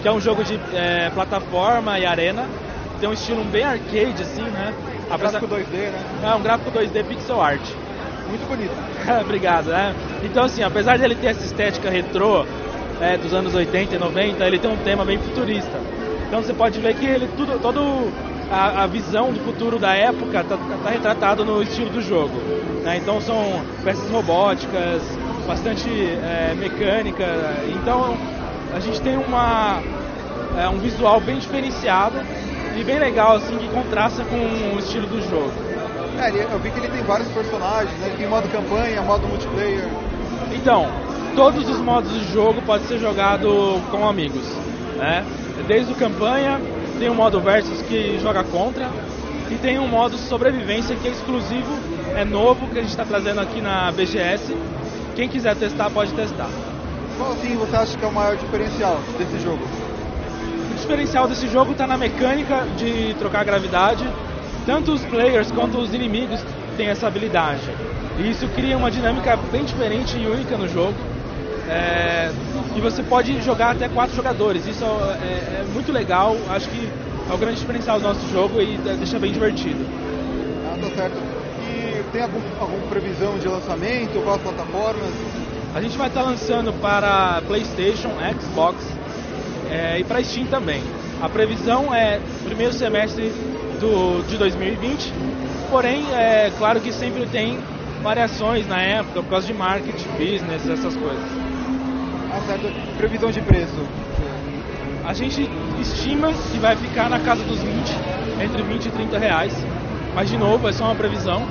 [0.00, 2.46] que é um jogo de é, plataforma e arena.
[2.98, 4.72] Tem um estilo bem arcade, assim, né?
[5.12, 6.02] Um gráfico 2D, né?
[6.24, 7.60] É, um gráfico 2D pixel art.
[8.30, 8.72] Muito bonito.
[9.20, 9.94] Obrigado, né?
[10.24, 12.46] Então, assim, apesar de ele ter essa estética retrô
[13.02, 15.78] é, dos anos 80 e 90, ele tem um tema bem futurista.
[16.26, 18.10] Então você pode ver que ele tudo, todo
[18.50, 22.36] a, a, visão do futuro da época está tá retratado no estilo do jogo.
[22.82, 22.98] Né?
[22.98, 25.02] Então são peças robóticas,
[25.46, 27.24] bastante é, mecânica.
[27.68, 28.16] Então
[28.74, 29.80] a gente tem uma,
[30.58, 32.20] é, um visual bem diferenciado
[32.78, 34.36] e bem legal, assim, que contrasta com
[34.76, 35.52] o estilo do jogo.
[36.18, 38.08] É, eu vi que ele tem vários personagens, né?
[38.08, 39.86] Ele tem modo campanha, modo multiplayer.
[40.52, 40.86] Então,
[41.34, 44.46] todos os modos de jogo podem ser jogado com amigos,
[44.96, 45.24] né?
[45.66, 46.60] Desde o campanha,
[46.98, 48.90] tem um modo versus que joga contra
[49.50, 51.78] e tem um modo sobrevivência que é exclusivo,
[52.16, 54.56] é novo que a gente está trazendo aqui na BGS.
[55.14, 56.48] Quem quiser testar pode testar.
[57.16, 59.62] Qual assim você acha que é o maior diferencial desse jogo?
[60.72, 64.06] O diferencial desse jogo está na mecânica de trocar gravidade.
[64.66, 66.40] Tanto os players quanto os inimigos
[66.76, 67.62] têm essa habilidade.
[68.18, 70.94] E isso cria uma dinâmica bem diferente e única no jogo.
[71.68, 72.30] É,
[72.76, 74.66] e você pode jogar até quatro jogadores.
[74.66, 76.36] Isso é, é, muito legal.
[76.50, 76.88] Acho que
[77.28, 79.84] é o grande diferencial do nosso jogo e deixa bem divertido.
[80.66, 81.16] Ah, tá certo.
[81.68, 84.22] E tem algum, alguma previsão de lançamento?
[84.22, 85.10] Quais plataformas?
[85.74, 88.10] A gente vai estar lançando para PlayStation,
[88.40, 88.84] Xbox
[89.70, 90.82] é, e para Steam também.
[91.20, 93.32] A previsão é primeiro semestre
[93.80, 95.12] do, de 2020.
[95.70, 97.58] Porém, é claro que sempre tem
[98.02, 101.45] variações na época por causa de marketing, business, essas coisas
[102.42, 103.86] certa previsão de preço?
[105.04, 105.48] A gente
[105.80, 107.72] estima que vai ficar na casa dos 20,
[108.42, 109.52] entre 20 e 30 reais.
[110.14, 111.46] Mas de novo, é só uma previsão.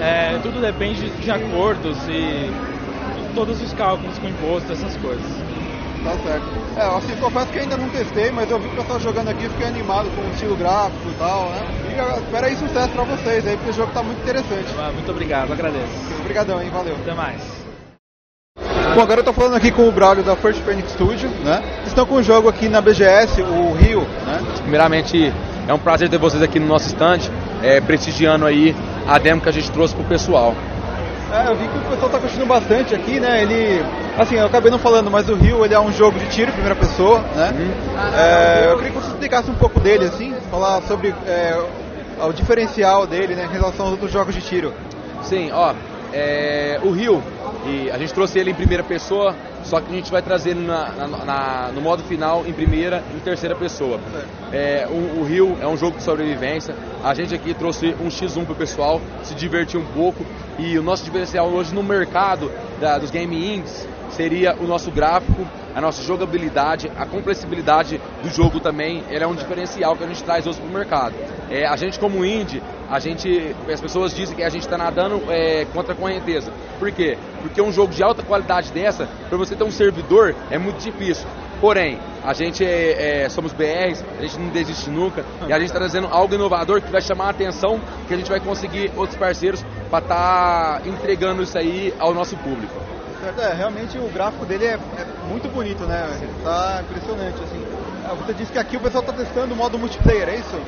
[0.00, 2.50] É, tudo depende de acordos e
[3.34, 5.26] todos os cálculos com imposto, essas coisas.
[6.04, 6.46] Tá certo.
[6.76, 9.48] É, assim, confesso que ainda não testei, mas eu vi o pessoal jogando aqui e
[9.50, 11.62] fiquei animado com o estilo gráfico e tal, né?
[11.90, 14.68] E espero aí sucesso pra vocês aí, porque o jogo tá muito interessante.
[14.78, 15.92] Ah, muito obrigado, agradeço.
[16.20, 16.70] Obrigadão, hein?
[16.70, 16.94] Valeu.
[16.94, 17.59] Até mais.
[18.94, 21.62] Bom, agora eu tô falando aqui com o Braulio da First Phoenix Studio, né?
[21.86, 24.40] Estão com um jogo aqui na BGS, o Rio, né?
[24.62, 25.32] Primeiramente,
[25.68, 27.20] é um prazer ter vocês aqui no nosso stand,
[27.62, 28.74] é, prestigiando aí
[29.06, 30.54] a demo que a gente trouxe pro pessoal.
[31.32, 33.42] É, eu vi que o pessoal tá curtindo bastante aqui, né?
[33.42, 33.84] Ele,
[34.18, 36.74] assim, eu acabei não falando, mas o Rio ele é um jogo de tiro, primeira
[36.74, 37.54] pessoa, né?
[37.56, 38.18] Uhum.
[38.18, 41.56] É, eu queria que você explicasse um pouco dele, assim, falar sobre é,
[42.26, 44.74] o diferencial dele, né, em relação aos outros jogos de tiro.
[45.22, 45.72] Sim, ó,
[46.12, 47.22] é, o Rio
[47.66, 49.34] e a gente trouxe ele em primeira pessoa,
[49.64, 53.20] só que a gente vai trazer na, na, na, no modo final em primeira e
[53.20, 54.00] terceira pessoa.
[54.50, 56.74] É, o, o, Rio é um jogo de sobrevivência.
[57.04, 60.24] A gente aqui trouxe um X1 para o pessoal se divertir um pouco.
[60.58, 62.50] E o nosso diferencial hoje no mercado
[62.80, 68.60] da, dos game indies seria o nosso gráfico, a nossa jogabilidade, a complexidade do jogo
[68.60, 71.14] também, ele é um diferencial que a gente traz hoje para o mercado.
[71.48, 75.22] É, a gente como indie, a gente, as pessoas dizem que a gente está nadando
[75.28, 76.52] é, contra a correnteza.
[76.78, 77.16] Por quê?
[77.42, 81.26] Porque um jogo de alta qualidade dessa, para você ter um servidor, é muito difícil.
[81.60, 85.68] Porém, a gente é, é, somos BRs, a gente não desiste nunca e a gente
[85.68, 89.18] está trazendo algo inovador que vai chamar a atenção, que a gente vai conseguir outros
[89.18, 92.72] parceiros para estar tá entregando isso aí ao nosso público.
[93.38, 96.08] É, realmente o gráfico dele é, é muito bonito, né?
[96.38, 97.62] Está impressionante, assim.
[98.04, 100.60] Ah, você disse que aqui o pessoal está testando o modo multiplayer, é isso?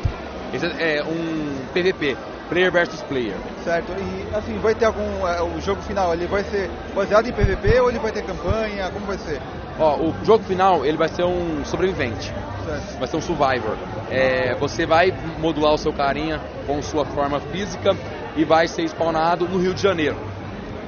[0.52, 2.16] Esse é um PVP,
[2.50, 3.34] player versus player.
[3.64, 3.90] Certo.
[3.92, 7.80] E assim, vai ter algum é, o jogo final, ele vai ser baseado em PVP
[7.80, 8.90] ou ele vai ter campanha?
[8.90, 9.40] Como vai ser?
[9.78, 12.32] Ó, o jogo final ele vai ser um sobrevivente.
[12.66, 12.98] Certo.
[12.98, 13.76] Vai ser um survivor.
[14.10, 17.96] É, você vai modular o seu carinha com sua forma física
[18.36, 20.31] e vai ser spawnado no Rio de Janeiro.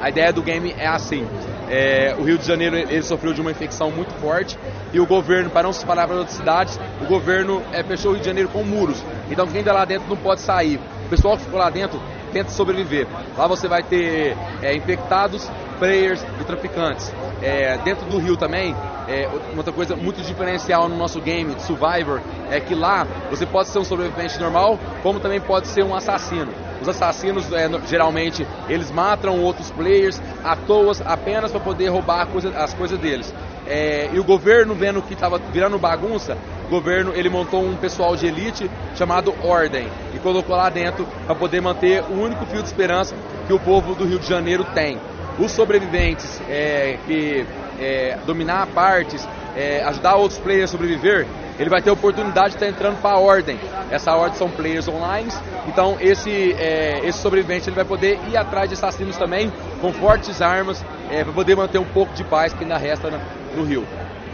[0.04, 1.26] A ideia do game é assim:
[1.70, 4.58] é, o Rio de Janeiro ele sofreu de uma infecção muito forte
[4.92, 8.12] e o governo, para não se espalhar para outras cidades, o governo é, fechou o
[8.12, 9.02] Rio de Janeiro com muros.
[9.30, 10.78] Então quem está lá dentro não pode sair.
[11.06, 11.98] O pessoal que ficou lá dentro
[12.34, 13.06] tenta sobreviver.
[13.34, 17.10] Lá você vai ter é, infectados, players e traficantes.
[17.40, 18.76] É, dentro do Rio também,
[19.08, 19.26] é,
[19.56, 23.78] outra coisa muito diferencial no nosso game de Survivor é que lá você pode ser
[23.78, 26.52] um sobrevivente normal, como também pode ser um assassino.
[26.84, 32.50] Os assassinos, é, geralmente, eles matam outros players à toa apenas para poder roubar coisa,
[32.50, 33.34] as coisas deles.
[33.66, 38.14] É, e o governo, vendo que estava virando bagunça, o governo ele montou um pessoal
[38.14, 42.68] de elite chamado Ordem e colocou lá dentro para poder manter o único fio de
[42.68, 43.16] esperança
[43.46, 44.98] que o povo do Rio de Janeiro tem.
[45.38, 47.46] Os sobreviventes é, que
[47.80, 49.26] é, dominar partes,
[49.56, 51.26] é, ajudar outros players a sobreviver,
[51.58, 53.58] ele vai ter a oportunidade de estar entrando para a ordem.
[53.90, 55.28] Essa ordem são players online,
[55.66, 60.42] então esse, é, esse sobrevivente ele vai poder ir atrás de assassinos também, com fortes
[60.42, 63.20] armas, é, para poder manter um pouco de paz que ainda resta no,
[63.56, 63.86] no rio.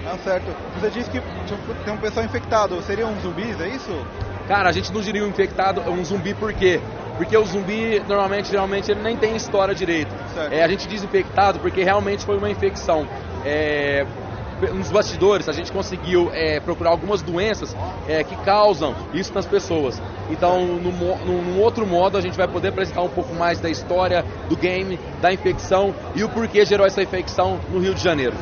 [0.07, 0.47] Ah, certo.
[0.81, 1.21] Você disse que
[1.85, 3.93] tem um pessoal infectado, seriam zumbis, é isso?
[4.49, 6.81] Cara, a gente não diria um infectado, um zumbi por quê?
[7.17, 10.13] Porque o zumbi, normalmente, geralmente, ele nem tem história direito.
[10.51, 13.07] É, a gente diz infectado porque realmente foi uma infecção.
[13.45, 14.07] É,
[14.75, 17.77] nos bastidores a gente conseguiu é, procurar algumas doenças
[18.09, 20.01] é, que causam isso nas pessoas.
[20.31, 24.25] Então, num, num, outro modo, a gente vai poder apresentar um pouco mais da história
[24.49, 28.35] do game, da infecção e o porquê gerou essa infecção no Rio de Janeiro.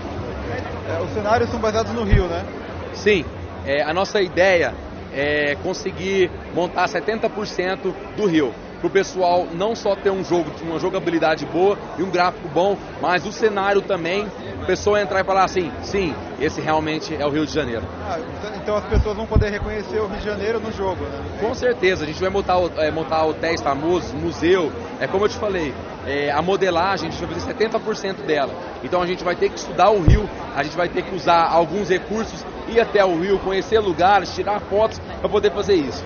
[0.88, 2.44] É, os cenários são baseados no Rio, né?
[2.92, 3.24] Sim.
[3.66, 4.74] É, a nossa ideia
[5.12, 10.78] é conseguir montar 70% do Rio para o pessoal não só ter um jogo, uma
[10.78, 14.26] jogabilidade boa e um gráfico bom, mas o cenário também,
[14.62, 17.82] a pessoa entrar e falar assim, sim, esse realmente é o Rio de Janeiro.
[18.04, 18.18] Ah,
[18.56, 21.38] então as pessoas vão poder reconhecer o Rio de Janeiro no jogo, né?
[21.40, 25.36] Com certeza, a gente vai montar, é, montar hotéis famosos, museu, é como eu te
[25.36, 25.74] falei,
[26.06, 28.54] é, a modelagem, a gente vai fazer 70% dela.
[28.82, 31.48] Então a gente vai ter que estudar o Rio, a gente vai ter que usar
[31.48, 36.04] alguns recursos, ir até o Rio, conhecer lugares, tirar fotos para poder fazer isso.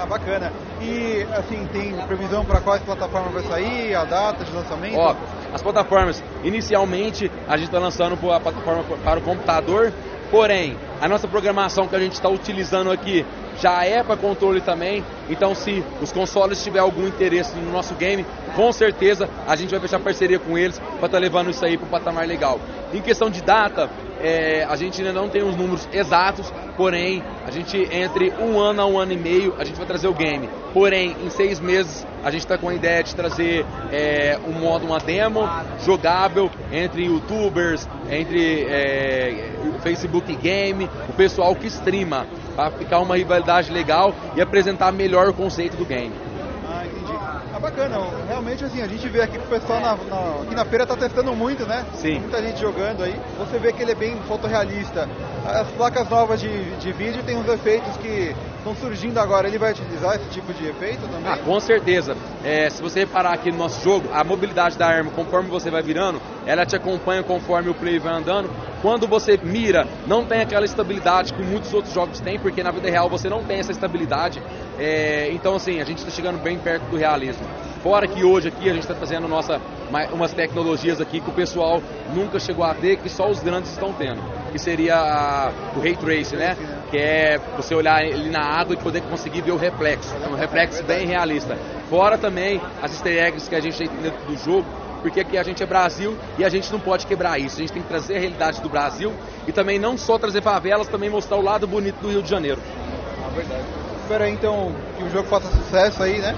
[0.00, 0.50] Ah, bacana.
[0.80, 4.96] E, assim, tem previsão para quais plataformas vai sair, a data de lançamento?
[4.96, 5.14] Ó,
[5.52, 9.92] as plataformas, inicialmente, a gente está lançando a plataforma para o computador,
[10.30, 13.26] porém, a nossa programação que a gente está utilizando aqui
[13.60, 15.04] já é para controle também.
[15.28, 18.24] Então, se os consoles tiver algum interesse no nosso game,
[18.56, 21.76] com certeza a gente vai fechar parceria com eles para estar tá levando isso aí
[21.76, 22.58] para o patamar legal.
[22.94, 23.90] Em questão de data,
[24.22, 28.82] é, a gente ainda não tem os números exatos, porém, a gente entre um ano
[28.82, 30.48] a um ano e meio, a gente vai trazer o game.
[30.72, 34.86] Porém, em seis meses, a gente está com a ideia de trazer é, um modo,
[34.86, 35.48] uma demo
[35.84, 39.52] jogável entre youtubers, entre é,
[39.82, 45.34] Facebook Game, o pessoal que streama, para ficar uma rivalidade legal e apresentar melhor o
[45.34, 46.29] conceito do game
[47.60, 47.98] bacana.
[48.26, 50.96] Realmente, assim, a gente vê aqui que o pessoal na, na, aqui na feira tá
[50.96, 51.84] testando muito, né?
[51.94, 52.20] Sim.
[52.20, 53.14] Muita gente jogando aí.
[53.38, 55.08] Você vê que ele é bem fotorrealista.
[55.46, 59.48] As placas novas de, de vídeo tem uns efeitos que estão surgindo agora.
[59.48, 61.32] Ele vai utilizar esse tipo de efeito também?
[61.32, 62.16] Ah, com certeza.
[62.44, 65.82] É, se você reparar aqui no nosso jogo, a mobilidade da arma, conforme você vai
[65.82, 68.50] virando, ela te acompanha conforme o play vai andando.
[68.80, 72.88] Quando você mira, não tem aquela estabilidade que muitos outros jogos têm, porque na vida
[72.88, 74.42] real você não tem essa estabilidade.
[74.78, 77.46] É, então, assim, a gente está chegando bem perto do realismo.
[77.82, 79.58] Fora que hoje aqui a gente está trazendo nossa,
[80.12, 81.82] umas tecnologias aqui que o pessoal
[82.14, 84.20] nunca chegou a ter, que só os grandes estão tendo.
[84.52, 86.56] Que seria a, o Ray Trace, né?
[86.90, 90.14] Que é você olhar ali na água e poder conseguir ver o reflexo.
[90.30, 91.56] Um reflexo bem realista.
[91.88, 94.66] Fora também as easter eggs que a gente tem dentro do jogo,
[95.00, 97.56] porque aqui a gente é Brasil e a gente não pode quebrar isso.
[97.56, 99.10] A gente tem que trazer a realidade do Brasil
[99.48, 102.60] e também não só trazer favelas, também mostrar o lado bonito do Rio de Janeiro.
[103.24, 103.64] Ah, verdade.
[104.02, 106.34] Espero aí então que o jogo faça sucesso aí, né?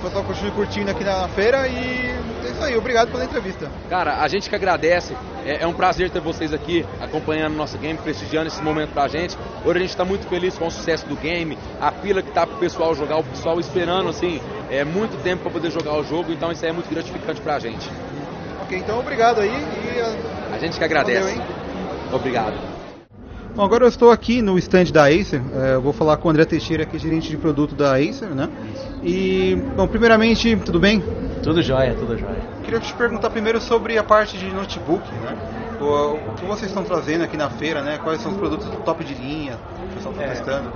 [0.00, 2.10] O pessoal continue curtindo aqui na feira e
[2.46, 3.70] é isso aí, obrigado pela entrevista.
[3.90, 7.98] Cara, a gente que agradece, é, é um prazer ter vocês aqui acompanhando nosso game,
[7.98, 9.36] prestigiando esse momento pra gente.
[9.62, 12.46] Hoje a gente está muito feliz com o sucesso do game, a fila que tá
[12.46, 14.40] pro pessoal jogar, o pessoal esperando assim,
[14.70, 17.58] é muito tempo para poder jogar o jogo, então isso aí é muito gratificante pra
[17.58, 17.90] gente.
[18.62, 21.34] Ok, então obrigado aí e a, a gente que agradece.
[21.34, 21.60] Valeu,
[22.12, 22.69] Obrigado.
[23.54, 25.42] Bom, agora eu estou aqui no stand da Acer.
[25.52, 28.28] É, eu vou falar com o André Teixeira, que é gerente de produto da Acer,
[28.28, 28.48] né?
[29.02, 31.02] E, bom, primeiramente, tudo bem?
[31.42, 32.36] Tudo jóia, tudo jóia.
[32.62, 35.36] Queria te perguntar primeiro sobre a parte de notebook, né?
[35.80, 37.98] O, o que vocês estão trazendo aqui na feira, né?
[38.02, 40.70] Quais são os produtos top de linha que o pessoal está é, testando?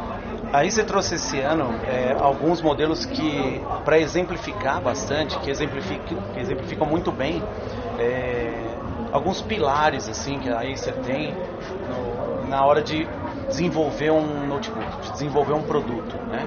[0.53, 6.41] A Acer trouxe esse ano é, alguns modelos que, para exemplificar bastante, que exemplificam, que
[6.41, 7.43] exemplificam muito bem
[7.99, 8.53] é,
[9.12, 12.14] alguns pilares assim que a Acer tem no,
[12.49, 13.07] na hora de
[13.49, 16.17] desenvolver um notebook, de desenvolver um produto.
[16.29, 16.47] Né?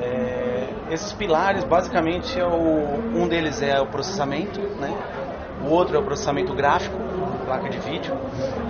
[0.00, 4.96] É, esses pilares, basicamente, é o, um deles é o processamento, né?
[5.64, 6.96] o outro é o processamento gráfico,
[7.44, 8.16] placa de vídeo,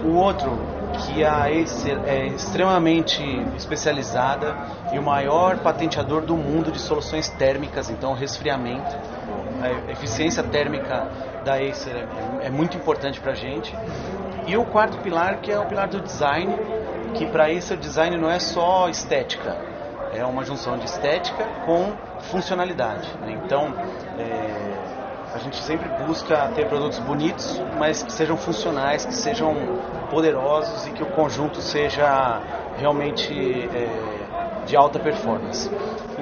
[0.04, 0.50] o outro
[0.98, 3.22] que a Acer é extremamente
[3.56, 4.56] especializada
[4.92, 8.96] e o maior patenteador do mundo de soluções térmicas, então resfriamento,
[9.60, 11.08] a eficiência térmica
[11.44, 11.94] da Acer
[12.40, 13.74] é, é muito importante para a gente.
[14.48, 16.56] E o quarto pilar, que é o pilar do design,
[17.12, 19.54] que para isso o design não é só estética,
[20.10, 21.92] é uma junção de estética com
[22.30, 23.14] funcionalidade.
[23.20, 23.38] Né?
[23.44, 23.74] Então,
[24.18, 29.54] é, a gente sempre busca ter produtos bonitos, mas que sejam funcionais, que sejam
[30.10, 32.40] poderosos e que o conjunto seja
[32.78, 35.70] realmente é, de alta performance.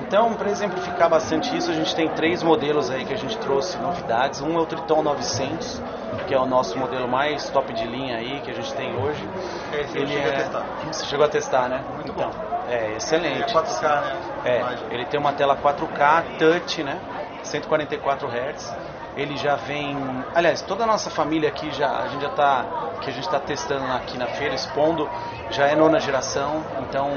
[0.07, 3.77] Então, para exemplificar bastante isso, a gente tem três modelos aí que a gente trouxe
[3.79, 4.41] novidades.
[4.41, 5.83] Um é o Triton 900,
[6.29, 9.29] que é o nosso modelo mais top de linha aí que a gente tem hoje.
[9.73, 10.29] Esse ele é...
[10.29, 10.65] a testar.
[10.93, 11.85] Você chegou a testar, né?
[11.95, 12.57] Muito então, bom.
[12.69, 13.51] É, excelente.
[13.51, 14.17] É 4K, né?
[14.45, 17.01] É, ele tem uma tela 4K touch, né?
[17.43, 18.77] 144 Hz.
[19.17, 19.97] Ele já vem,
[20.35, 22.65] aliás, toda a nossa família aqui já a gente já tá
[23.01, 25.09] que a gente está testando aqui na feira, expondo,
[25.51, 26.63] já é nona geração.
[26.83, 27.11] Então,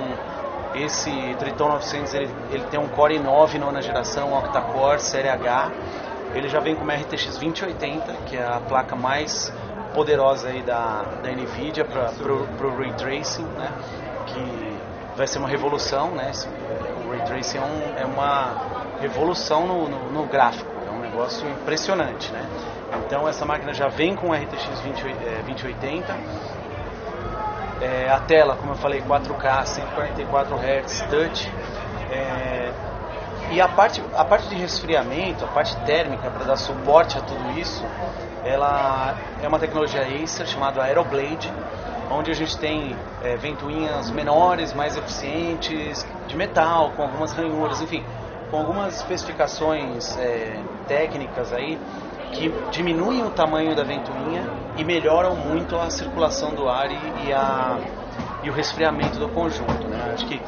[0.73, 5.71] esse Triton 900 ele, ele tem um Core i9 nona geração, octa-core, série H.
[6.35, 9.51] Ele já vem com uma RTX 2080, que é a placa mais
[9.93, 13.73] poderosa aí da, da Nvidia para o Ray Tracing, né?
[14.27, 14.77] Que
[15.15, 16.31] vai ser uma revolução, né?
[17.05, 18.55] O Ray Tracing é, um- é uma
[18.99, 22.47] revolução no, no- no gráfico, é um negócio impressionante, né?
[23.05, 26.13] Então essa máquina já vem com RTX 20, eh, 2080,
[27.81, 31.51] é, a tela, como eu falei, 4K, 144 Hz, touch.
[32.11, 32.71] é,
[33.51, 37.59] e a parte, a parte de resfriamento, a parte térmica para dar suporte a tudo
[37.59, 37.83] isso,
[38.45, 41.51] ela é uma tecnologia Acer chamada Aeroblade,
[42.11, 48.03] onde a gente tem é, ventoinhas menores, mais eficientes, de metal, com algumas ranhuras, enfim,
[48.51, 51.79] com algumas especificações é, técnicas aí
[52.31, 54.43] que diminuem o tamanho da ventoinha
[54.79, 57.77] e melhoram muito a circulação do ar e, e a,
[58.41, 59.87] e o resfriamento do conjunto.
[59.87, 60.11] Né?
[60.13, 60.41] Acho que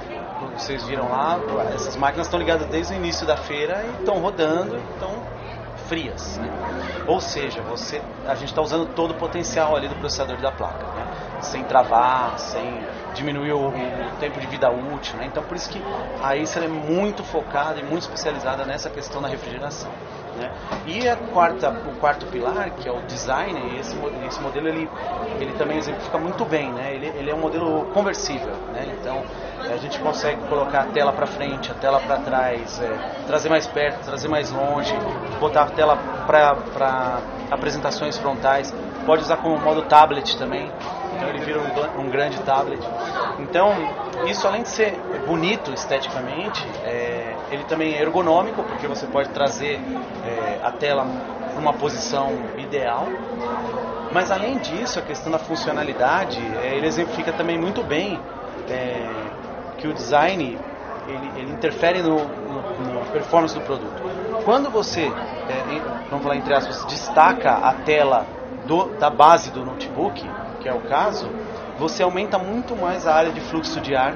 [0.56, 1.38] vocês viram lá,
[1.74, 5.12] essas máquinas estão ligadas desde o início da feira e estão rodando, estão
[5.90, 6.38] frias.
[6.38, 6.50] Né?
[7.08, 10.86] Ou seja, você, a gente está usando todo o potencial ali do processador da placa,
[10.96, 11.42] né?
[11.42, 12.80] sem travar, sem
[13.14, 15.18] diminuir o, o tempo de vida útil.
[15.18, 15.26] Né?
[15.26, 15.82] Então por isso que
[16.24, 19.92] a Acer é muito focada e muito especializada nessa questão da refrigeração.
[20.42, 20.52] Né?
[20.88, 23.96] E a quarta, o quarto pilar, que é o design, esse,
[24.28, 24.90] esse modelo ele,
[25.40, 26.72] ele também exemplifica muito bem.
[26.72, 26.96] Né?
[26.96, 28.54] Ele, ele é um modelo conversível.
[28.74, 28.96] Né?
[29.00, 29.24] Então
[29.72, 33.68] a gente consegue colocar a tela para frente, a tela para trás, é, trazer mais
[33.68, 34.94] perto, trazer mais longe,
[35.40, 37.20] botar a tela para
[37.50, 38.74] apresentações frontais.
[39.06, 40.72] Pode usar como modo tablet também.
[41.16, 42.82] Então ele vira um, um grande tablet.
[43.40, 43.74] Então,
[44.26, 44.94] isso além de ser
[45.26, 49.80] bonito esteticamente, é, ele também é ergonômico, porque você pode trazer
[50.26, 51.06] é, a tela
[51.56, 53.08] numa posição ideal.
[54.14, 58.20] Mas além disso, a questão da funcionalidade, é, ele exemplifica também muito bem
[58.70, 59.10] é,
[59.78, 60.58] que o design
[61.08, 64.02] ele, ele interfere no, no, na performance do produto.
[64.46, 68.26] Quando você, é, vamos falar entre aspas, destaca a tela
[68.66, 70.22] do, da base do notebook,
[70.62, 71.30] que é o caso,
[71.78, 74.14] você aumenta muito mais a área de fluxo de ar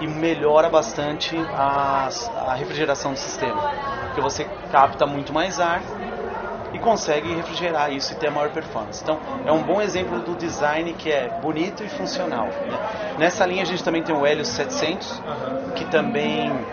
[0.00, 3.62] e melhora bastante as- a refrigeração do sistema,
[4.06, 5.84] porque você capta muito mais ar
[6.72, 9.00] e consegue refrigerar isso e ter a maior performance.
[9.02, 12.50] Então, é um bom exemplo do design que é bonito e funcional.
[12.68, 12.80] né?
[13.18, 15.20] Nessa linha a gente também tem o Helios 700,
[15.74, 16.66] que também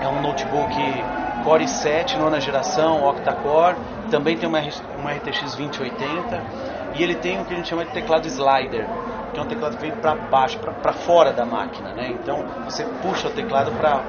[0.00, 1.06] é um notebook
[1.40, 3.78] Core i7, nona geração, octa-core,
[4.10, 4.60] também tem uma,
[4.96, 6.44] uma RTX 2080
[6.92, 8.88] e ele tem o que a gente chama de teclado slider,
[9.34, 12.08] que é um teclado vem para baixo, para fora da máquina, né?
[12.22, 14.04] Então você puxa o teclado para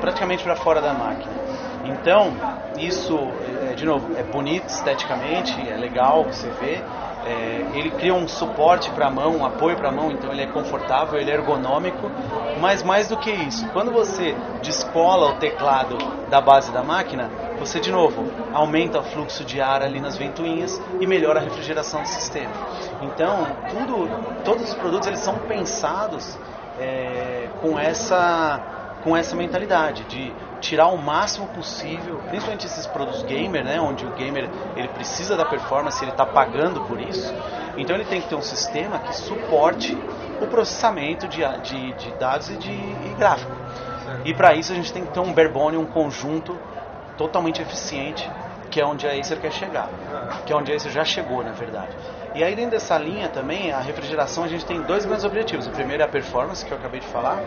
[0.00, 1.36] praticamente para fora da máquina.
[1.84, 2.36] Então
[2.76, 3.14] isso,
[3.44, 6.84] é, de novo, é bonito esteticamente, é legal você ver.
[7.24, 10.42] É, ele cria um suporte para a mão, um apoio para a mão, então ele
[10.42, 12.10] é confortável, ele é ergonômico.
[12.60, 15.96] Mas mais do que isso, quando você descola o teclado
[16.28, 20.80] da base da máquina, você de novo aumenta o fluxo de ar ali nas ventoinhas
[21.00, 22.52] e melhora a refrigeração do sistema.
[23.02, 24.08] Então, tudo,
[24.44, 26.38] todos os produtos eles são pensados
[26.78, 28.60] é, com essa
[29.02, 30.32] com essa mentalidade de
[30.62, 35.44] tirar o máximo possível, principalmente esses produtos gamer, né, onde o gamer ele precisa da
[35.44, 37.34] performance, ele está pagando por isso.
[37.76, 39.98] Então ele tem que ter um sistema que suporte
[40.40, 43.52] o processamento de, de, de dados e de e gráfico.
[44.24, 46.56] E para isso a gente tem que ter um barebone, um conjunto
[47.18, 48.30] totalmente eficiente,
[48.70, 49.90] que é onde a Acer quer chegar,
[50.46, 51.90] que é onde a Acer já chegou, na verdade.
[52.34, 55.66] E aí dentro dessa linha também, a refrigeração, a gente tem dois grandes objetivos.
[55.66, 57.42] O primeiro é a performance, que eu acabei de falar,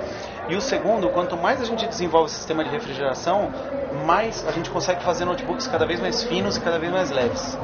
[0.48, 3.52] e o segundo, quanto mais a gente desenvolve o sistema de refrigeração,
[4.06, 7.58] mais a gente consegue fazer notebooks cada vez mais finos e cada vez mais leves.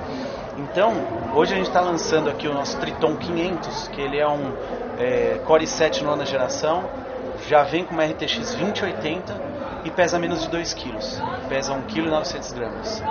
[0.57, 0.93] Então,
[1.36, 4.51] hoje a gente está lançando aqui o nosso Triton 500, que ele é um
[4.97, 6.84] é, Core i7 nona geração,
[7.47, 9.34] já vem com uma RTX 2080
[9.86, 10.97] e pesa menos de 2 kg,
[11.47, 13.03] pesa 1,9 kg.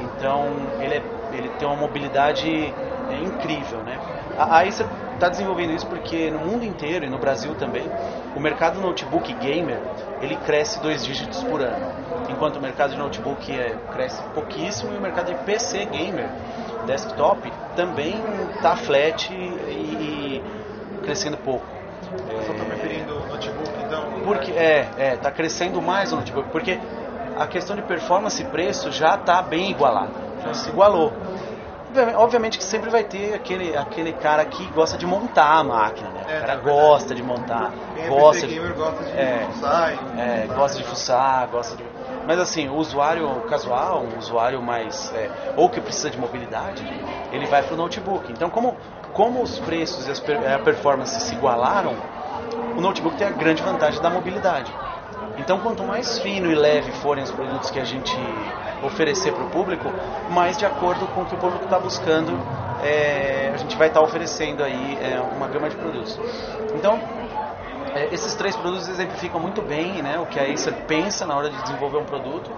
[0.00, 0.48] Então,
[0.80, 1.02] ele, é,
[1.32, 2.72] ele tem uma mobilidade
[3.14, 3.98] é, incrível, né?
[4.38, 7.84] A Acer está desenvolvendo isso porque no mundo inteiro e no Brasil também,
[8.34, 9.78] o mercado notebook gamer,
[10.20, 11.94] ele cresce dois dígitos por ano.
[12.28, 16.28] Enquanto o mercado de notebook é, cresce pouquíssimo e o mercado de PC gamer,
[16.86, 18.14] desktop, também
[18.56, 20.42] está flat e, e
[21.04, 21.66] crescendo pouco.
[22.30, 24.04] Eu só tô preferindo o notebook, então.
[24.24, 26.78] Porque é, é, tá crescendo mais o notebook, porque
[27.38, 30.12] a questão de performance e preço já está bem igualada,
[30.44, 31.12] já se igualou.
[32.16, 36.20] Obviamente- que sempre vai ter aquele, aquele cara que gosta de montar a máquina, né?
[36.20, 36.62] É, o cara é verdade.
[36.62, 40.76] gosta de montar, Quem é gosta PC de, gamer gosta de é, fuçar é, gosta
[40.78, 41.84] de fuçar, gosta de.
[42.26, 45.12] Mas assim, o usuário casual, um usuário mais.
[45.12, 46.84] é, ou que precisa de mobilidade,
[47.30, 48.32] ele vai para o notebook.
[48.32, 48.78] Então, como,
[49.12, 51.98] como os preços e as per- a performance se igualaram,
[52.76, 54.78] o notebook tem a grande vantagem da mobilidade.
[55.38, 58.16] Então, quanto mais fino e leve forem os produtos que a gente
[58.82, 59.90] oferecer para o público,
[60.30, 62.32] mais de acordo com o que o público está buscando,
[62.82, 66.18] é, a gente vai estar oferecendo aí é, uma gama de produtos.
[66.74, 66.98] Então,
[67.94, 71.48] é, esses três produtos exemplificam muito bem né, o que a Acer pensa na hora
[71.48, 72.50] de desenvolver um produto.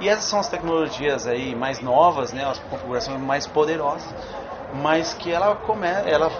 [0.00, 4.06] E essas são as tecnologias aí mais novas, né, as configurações mais poderosas,
[4.72, 6.30] mas que ela, come, ela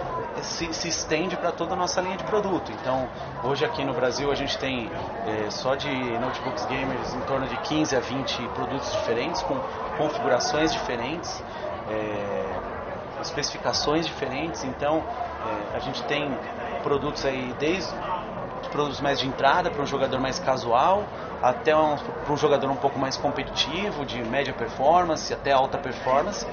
[0.43, 2.73] se, se estende para toda a nossa linha de produto.
[2.73, 3.09] Então,
[3.45, 4.91] hoje aqui no Brasil a gente tem
[5.27, 9.61] é, só de notebooks gamers em torno de 15 a 20 produtos diferentes, com
[9.97, 11.43] configurações diferentes.
[11.91, 12.73] é,
[13.23, 15.03] especificações diferentes, então
[15.73, 16.37] é, a gente tem
[16.83, 17.95] produtos aí desde
[18.63, 21.05] os produtos mais de entrada para um jogador mais casual,
[21.43, 26.47] até um, para um jogador um pouco mais competitivo, de média performance até alta performance,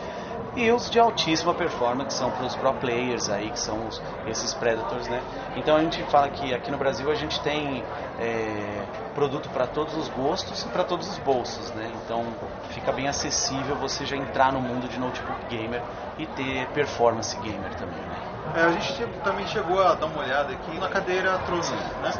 [0.55, 4.01] e os de altíssima performance, que são para os pro players aí, que são os,
[4.25, 5.23] esses predators, né?
[5.55, 7.85] Então a gente fala que aqui no Brasil a gente tem
[8.17, 11.91] é, produto para todos os gostos e para todos os bolsos, né?
[12.03, 12.35] Então
[12.69, 15.83] fica bem acessível você já entrar no mundo de notebook gamer
[16.17, 18.28] e ter performance gamer também, né?
[18.55, 22.11] É, a gente também chegou a dar uma olhada aqui na cadeira Tronos, né?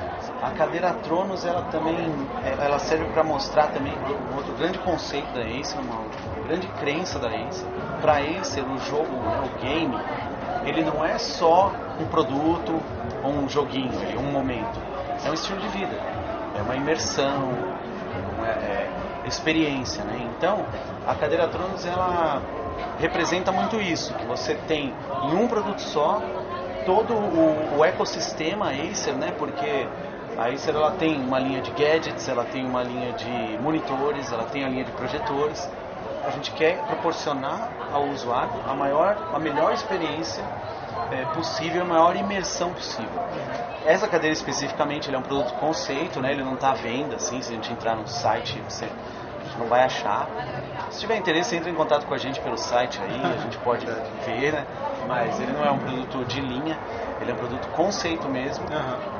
[0.42, 1.96] A cadeira Tronos, ela também
[2.46, 6.04] é, ela serve para mostrar também um outro grande conceito da Acer, uma
[6.48, 7.66] grande crença da Acer.
[8.02, 9.98] Para Acer, o jogo, né, o game,
[10.66, 12.80] ele não é só um produto
[13.24, 14.80] ou um joguinho, é um momento.
[15.26, 15.96] É um estilo de vida,
[16.58, 17.50] é uma imersão,
[18.46, 20.18] é, é experiência, né?
[20.38, 20.66] Então,
[21.06, 22.42] a cadeira Tronos, ela
[22.98, 24.94] representa muito isso, que você tem
[25.24, 26.22] em um produto só
[26.86, 29.32] todo o, o ecossistema Acer, né?
[29.38, 29.88] Porque
[30.38, 34.46] a Acer ela tem uma linha de gadgets, ela tem uma linha de monitores, ela
[34.46, 35.70] tem a linha de projetores.
[36.30, 40.44] A gente quer proporcionar ao usuário a maior, a melhor experiência
[41.12, 43.20] é, possível, a maior imersão possível.
[43.88, 46.32] Essa cadeira especificamente é um produto conceito, né?
[46.32, 47.42] Ele não está à venda, assim.
[47.42, 48.88] Se a gente entrar no site, você
[49.58, 50.28] não vai achar.
[50.92, 53.88] Se tiver interesse, entre em contato com a gente pelo site aí, a gente pode
[54.24, 54.66] ver, né?
[55.08, 56.78] Mas ele não é um produto de linha,
[57.20, 58.66] ele é um produto conceito mesmo,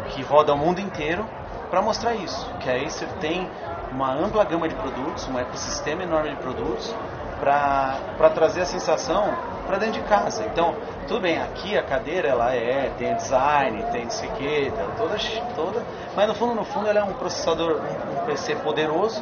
[0.10, 1.26] que roda o mundo inteiro
[1.72, 3.49] para mostrar isso, que a Acer tem
[3.91, 6.95] uma ampla gama de produtos, um ecossistema enorme de produtos
[7.39, 9.33] para trazer a sensação
[9.65, 10.43] para dentro de casa.
[10.45, 10.75] Então,
[11.07, 15.15] tudo bem, aqui a cadeira ela é, tem design, tem não sei que, toda,
[15.55, 15.83] toda,
[16.15, 19.21] mas no fundo, no fundo ela é um processador, um PC poderoso,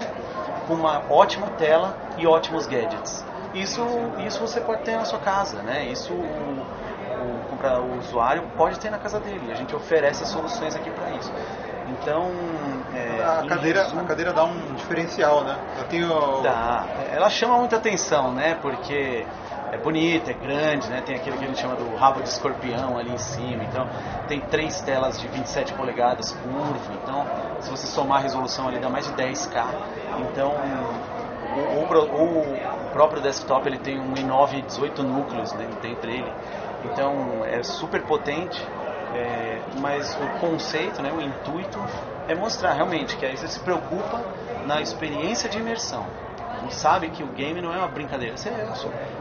[0.68, 3.26] com uma ótima tela e ótimos gadgets.
[3.54, 3.82] Isso,
[4.26, 5.86] isso você pode ter na sua casa, né?
[5.86, 6.66] Isso o,
[7.24, 9.52] o, o usuário pode ter na casa dele.
[9.52, 11.32] A gente oferece soluções aqui para isso.
[11.90, 12.32] Então,
[12.94, 15.58] é, A cadeira, a cadeira dá um diferencial, né?
[15.78, 16.42] Eu tenho.
[16.42, 16.86] Dá.
[17.12, 18.56] Ela chama muita atenção, né?
[18.62, 19.26] Porque
[19.72, 21.02] é bonita, é grande, né?
[21.02, 23.64] Tem aquele que a gente chama do rabo de escorpião ali em cima.
[23.64, 23.86] Então,
[24.28, 26.94] tem três telas de 27 polegadas curvo.
[27.04, 27.26] Então,
[27.62, 29.66] se você somar a resolução ali, dá mais de 10K.
[30.18, 30.54] Então,
[31.56, 36.32] o, o o próprio desktop ele tem um i9 18 núcleos né, dentro dele.
[36.86, 38.60] Então, é super potente.
[39.16, 41.80] É, mas o conceito, né, o intuito
[42.28, 44.22] é mostrar realmente que aí você se preocupa
[44.66, 46.06] na experiência de imersão.
[46.62, 48.68] Gente sabe que o game não é uma brincadeira, isso é,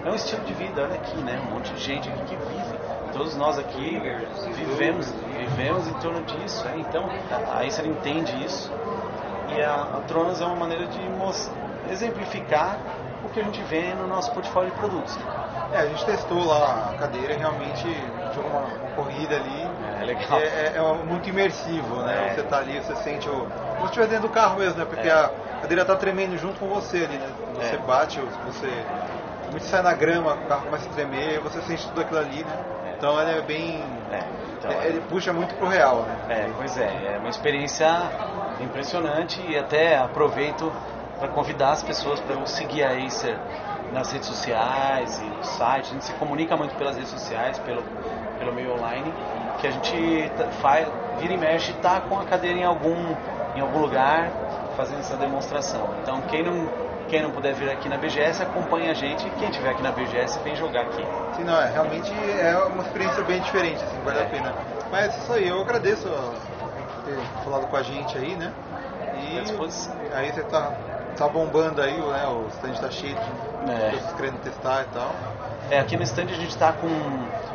[0.05, 0.83] é um estilo de vida.
[0.83, 1.41] Olha aqui, né?
[1.47, 2.79] Um monte de gente aqui que vive.
[3.13, 4.01] Todos nós aqui
[4.55, 6.65] vivemos, vivemos em torno disso.
[6.65, 6.77] né?
[6.79, 7.09] Então,
[7.53, 8.73] aí você entende isso.
[9.55, 11.01] E a, a Tronos é uma maneira de
[11.91, 12.79] exemplificar
[13.25, 15.17] o que a gente vê no nosso portfólio de produtos.
[15.73, 17.87] É, a gente testou lá a cadeira e realmente
[18.35, 19.76] jogou uma, uma corrida ali.
[19.99, 20.39] É legal.
[20.41, 22.27] É, é- é muito imersivo, né?
[22.27, 22.35] É.
[22.35, 23.47] Você tá ali, você sente o.
[23.77, 24.85] Como se estivesse dentro do carro mesmo, né?
[24.85, 25.13] Porque É.
[25.13, 27.33] a cadeira tá tremendo junto com você ali, né?
[27.55, 27.79] Você É.
[27.79, 28.87] bate, você.
[29.49, 32.59] Muito sai na grama, o carro começa a tremer, você sente tudo aquilo ali, né?
[32.97, 34.03] Então ele é bem.
[34.11, 34.27] É,
[34.59, 36.17] então, é- ele puxa muito pro real, né?
[36.29, 38.11] É, pois é, é uma experiência
[38.59, 40.73] impressionante e até aproveito
[41.19, 43.39] para convidar as pessoas para seguir a Acer
[43.93, 45.87] nas redes sociais e no site.
[45.87, 47.83] A gente se comunica muito pelas redes sociais, pelo,
[48.39, 49.15] pelo meio online,
[49.59, 53.17] que a gente tá- faz, vira e mexe e tá com a cadeira em algum,
[53.55, 54.33] em algum lugar
[54.77, 55.89] fazendo essa demonstração.
[56.03, 56.71] Então quem não,
[57.09, 59.91] quem não puder vir aqui na BGS, acompanha a gente e quem estiver aqui na
[59.93, 61.07] BGS vem jogar aqui.
[61.35, 64.55] Sim, não, é, realmente é uma experiência bem diferente, assim, vale a pena.
[64.91, 66.09] Mas é isso aí, eu agradeço
[66.61, 66.73] por
[67.05, 68.53] ter falado com a gente aí, né?
[69.13, 69.39] E
[70.13, 70.73] aí você tá,
[71.15, 72.27] tá bombando aí, né?
[72.29, 73.91] O stand tá cheio de É.
[73.91, 75.36] pessoas querendo testar e tal.
[75.71, 76.89] É, aqui no stand a gente está com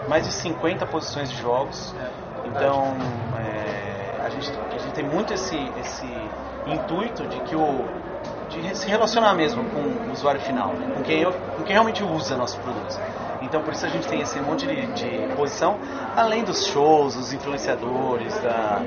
[0.08, 1.94] mais de 50 posições de jogos.
[2.46, 2.94] Então,
[3.40, 6.30] é, a, gente, a gente tem muito esse, esse
[6.68, 8.12] intuito de que o
[8.50, 10.94] de se relacionar mesmo com o usuário final, né?
[10.94, 13.00] com, quem, eu- com quem realmente usa nossos produtos.
[13.42, 15.78] Então, por isso a gente tem esse monte de, de posição,
[16.18, 18.82] além dos shows, os influenciadores, da,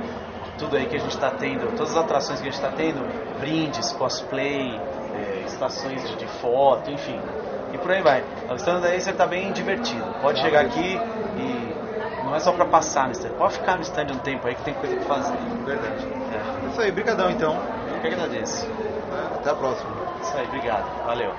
[0.58, 3.00] tudo aí que a gente está tendo, todas as atrações que a gente está tendo,
[3.40, 4.78] brindes, cosplay,
[5.14, 7.18] é, estações de, de foto, enfim.
[7.74, 8.24] E por aí vai.
[8.48, 10.04] O stand da Acer tá bem divertido.
[10.22, 13.30] Pode chegar aqui e não é só para passar no stand.
[13.30, 15.36] Pode ficar no stand um tempo aí que tem coisa para fazer.
[15.66, 16.06] Verdade.
[16.06, 16.66] É.
[16.66, 17.60] É isso aí, brigadão então.
[17.92, 18.64] Eu que agradeço.
[19.34, 19.90] Até a próxima.
[20.22, 21.04] Isso aí, obrigado.
[21.04, 21.32] Valeu.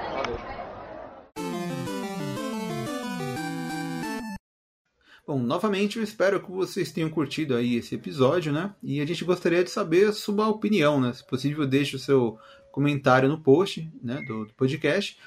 [5.25, 8.75] Bom, novamente eu espero que vocês tenham curtido aí esse episódio, né?
[8.83, 11.13] E a gente gostaria de saber a sua opinião, né?
[11.13, 12.37] Se possível, deixe o seu
[12.73, 15.17] comentário no post né, do, do podcast.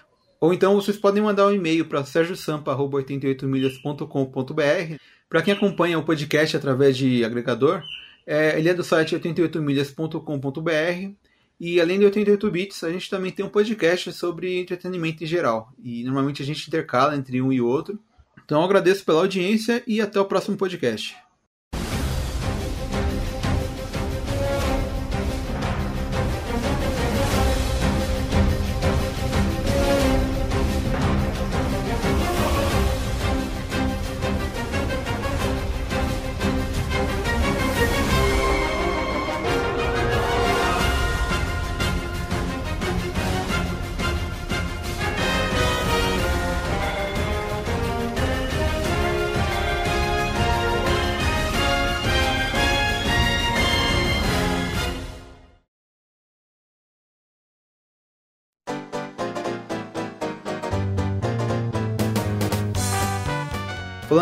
[0.41, 4.97] Ou então vocês podem mandar um e-mail para sergiosampa.88milhas.com.br.
[5.29, 7.83] Para quem acompanha o podcast através de agregador,
[8.27, 11.13] é, ele é do site 88milhas.com.br.
[11.61, 15.73] E além de 88 bits, a gente também tem um podcast sobre entretenimento em geral.
[15.83, 17.99] E normalmente a gente intercala entre um e outro.
[18.45, 21.17] Então agradeço pela audiência e até o próximo podcast.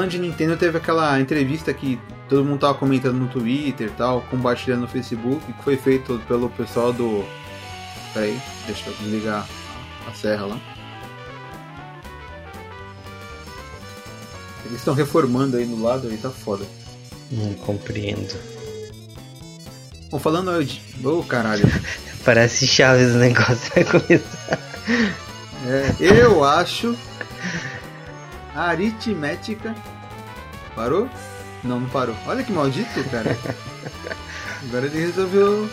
[0.07, 4.83] De Nintendo, teve aquela entrevista que todo mundo tava comentando no Twitter e tal, compartilhando
[4.83, 7.25] no Facebook, que foi feito pelo pessoal do.
[8.13, 9.47] Peraí, deixa eu desligar
[10.09, 10.61] a serra lá.
[14.65, 16.67] Eles estão reformando aí no lado aí, tá foda.
[17.31, 18.35] Não compreendo.
[20.11, 20.83] Bom, falando de.
[21.05, 21.65] Ô caralho.
[22.25, 24.59] Parece Chaves o negócio vai começar.
[25.67, 26.97] É, eu acho.
[28.55, 29.75] A aritmética.
[30.77, 31.09] Parou?
[31.65, 32.15] Não, não parou.
[32.27, 33.37] Olha que maldito, cara.
[34.69, 35.69] Agora ele resolveu.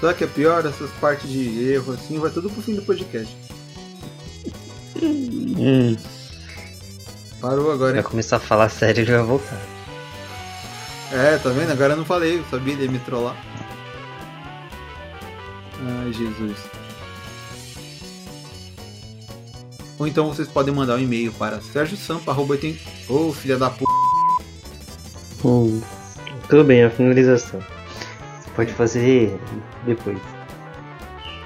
[0.00, 3.36] Só que é pior, essas partes de erro assim, vai tudo pro fim do podcast.
[5.02, 5.96] Hum,
[7.40, 8.06] Parou agora, vai hein?
[8.06, 9.58] começar a falar sério e ele vai voltar.
[11.12, 11.72] É, tá vendo?
[11.72, 13.36] Agora eu não falei, eu sabia ele ia me trollar.
[15.82, 16.58] Ai, Jesus.
[20.00, 22.78] Ou então vocês podem mandar um e-mail para sergiosampa.80.
[23.06, 23.84] Ô, filha da p.
[25.44, 25.82] Hum,
[26.48, 27.60] tudo bem, a finalização.
[28.40, 29.38] Você pode fazer
[29.84, 30.18] depois.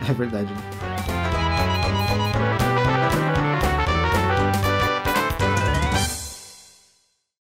[0.09, 0.53] É verdade.
[0.53, 1.14] né?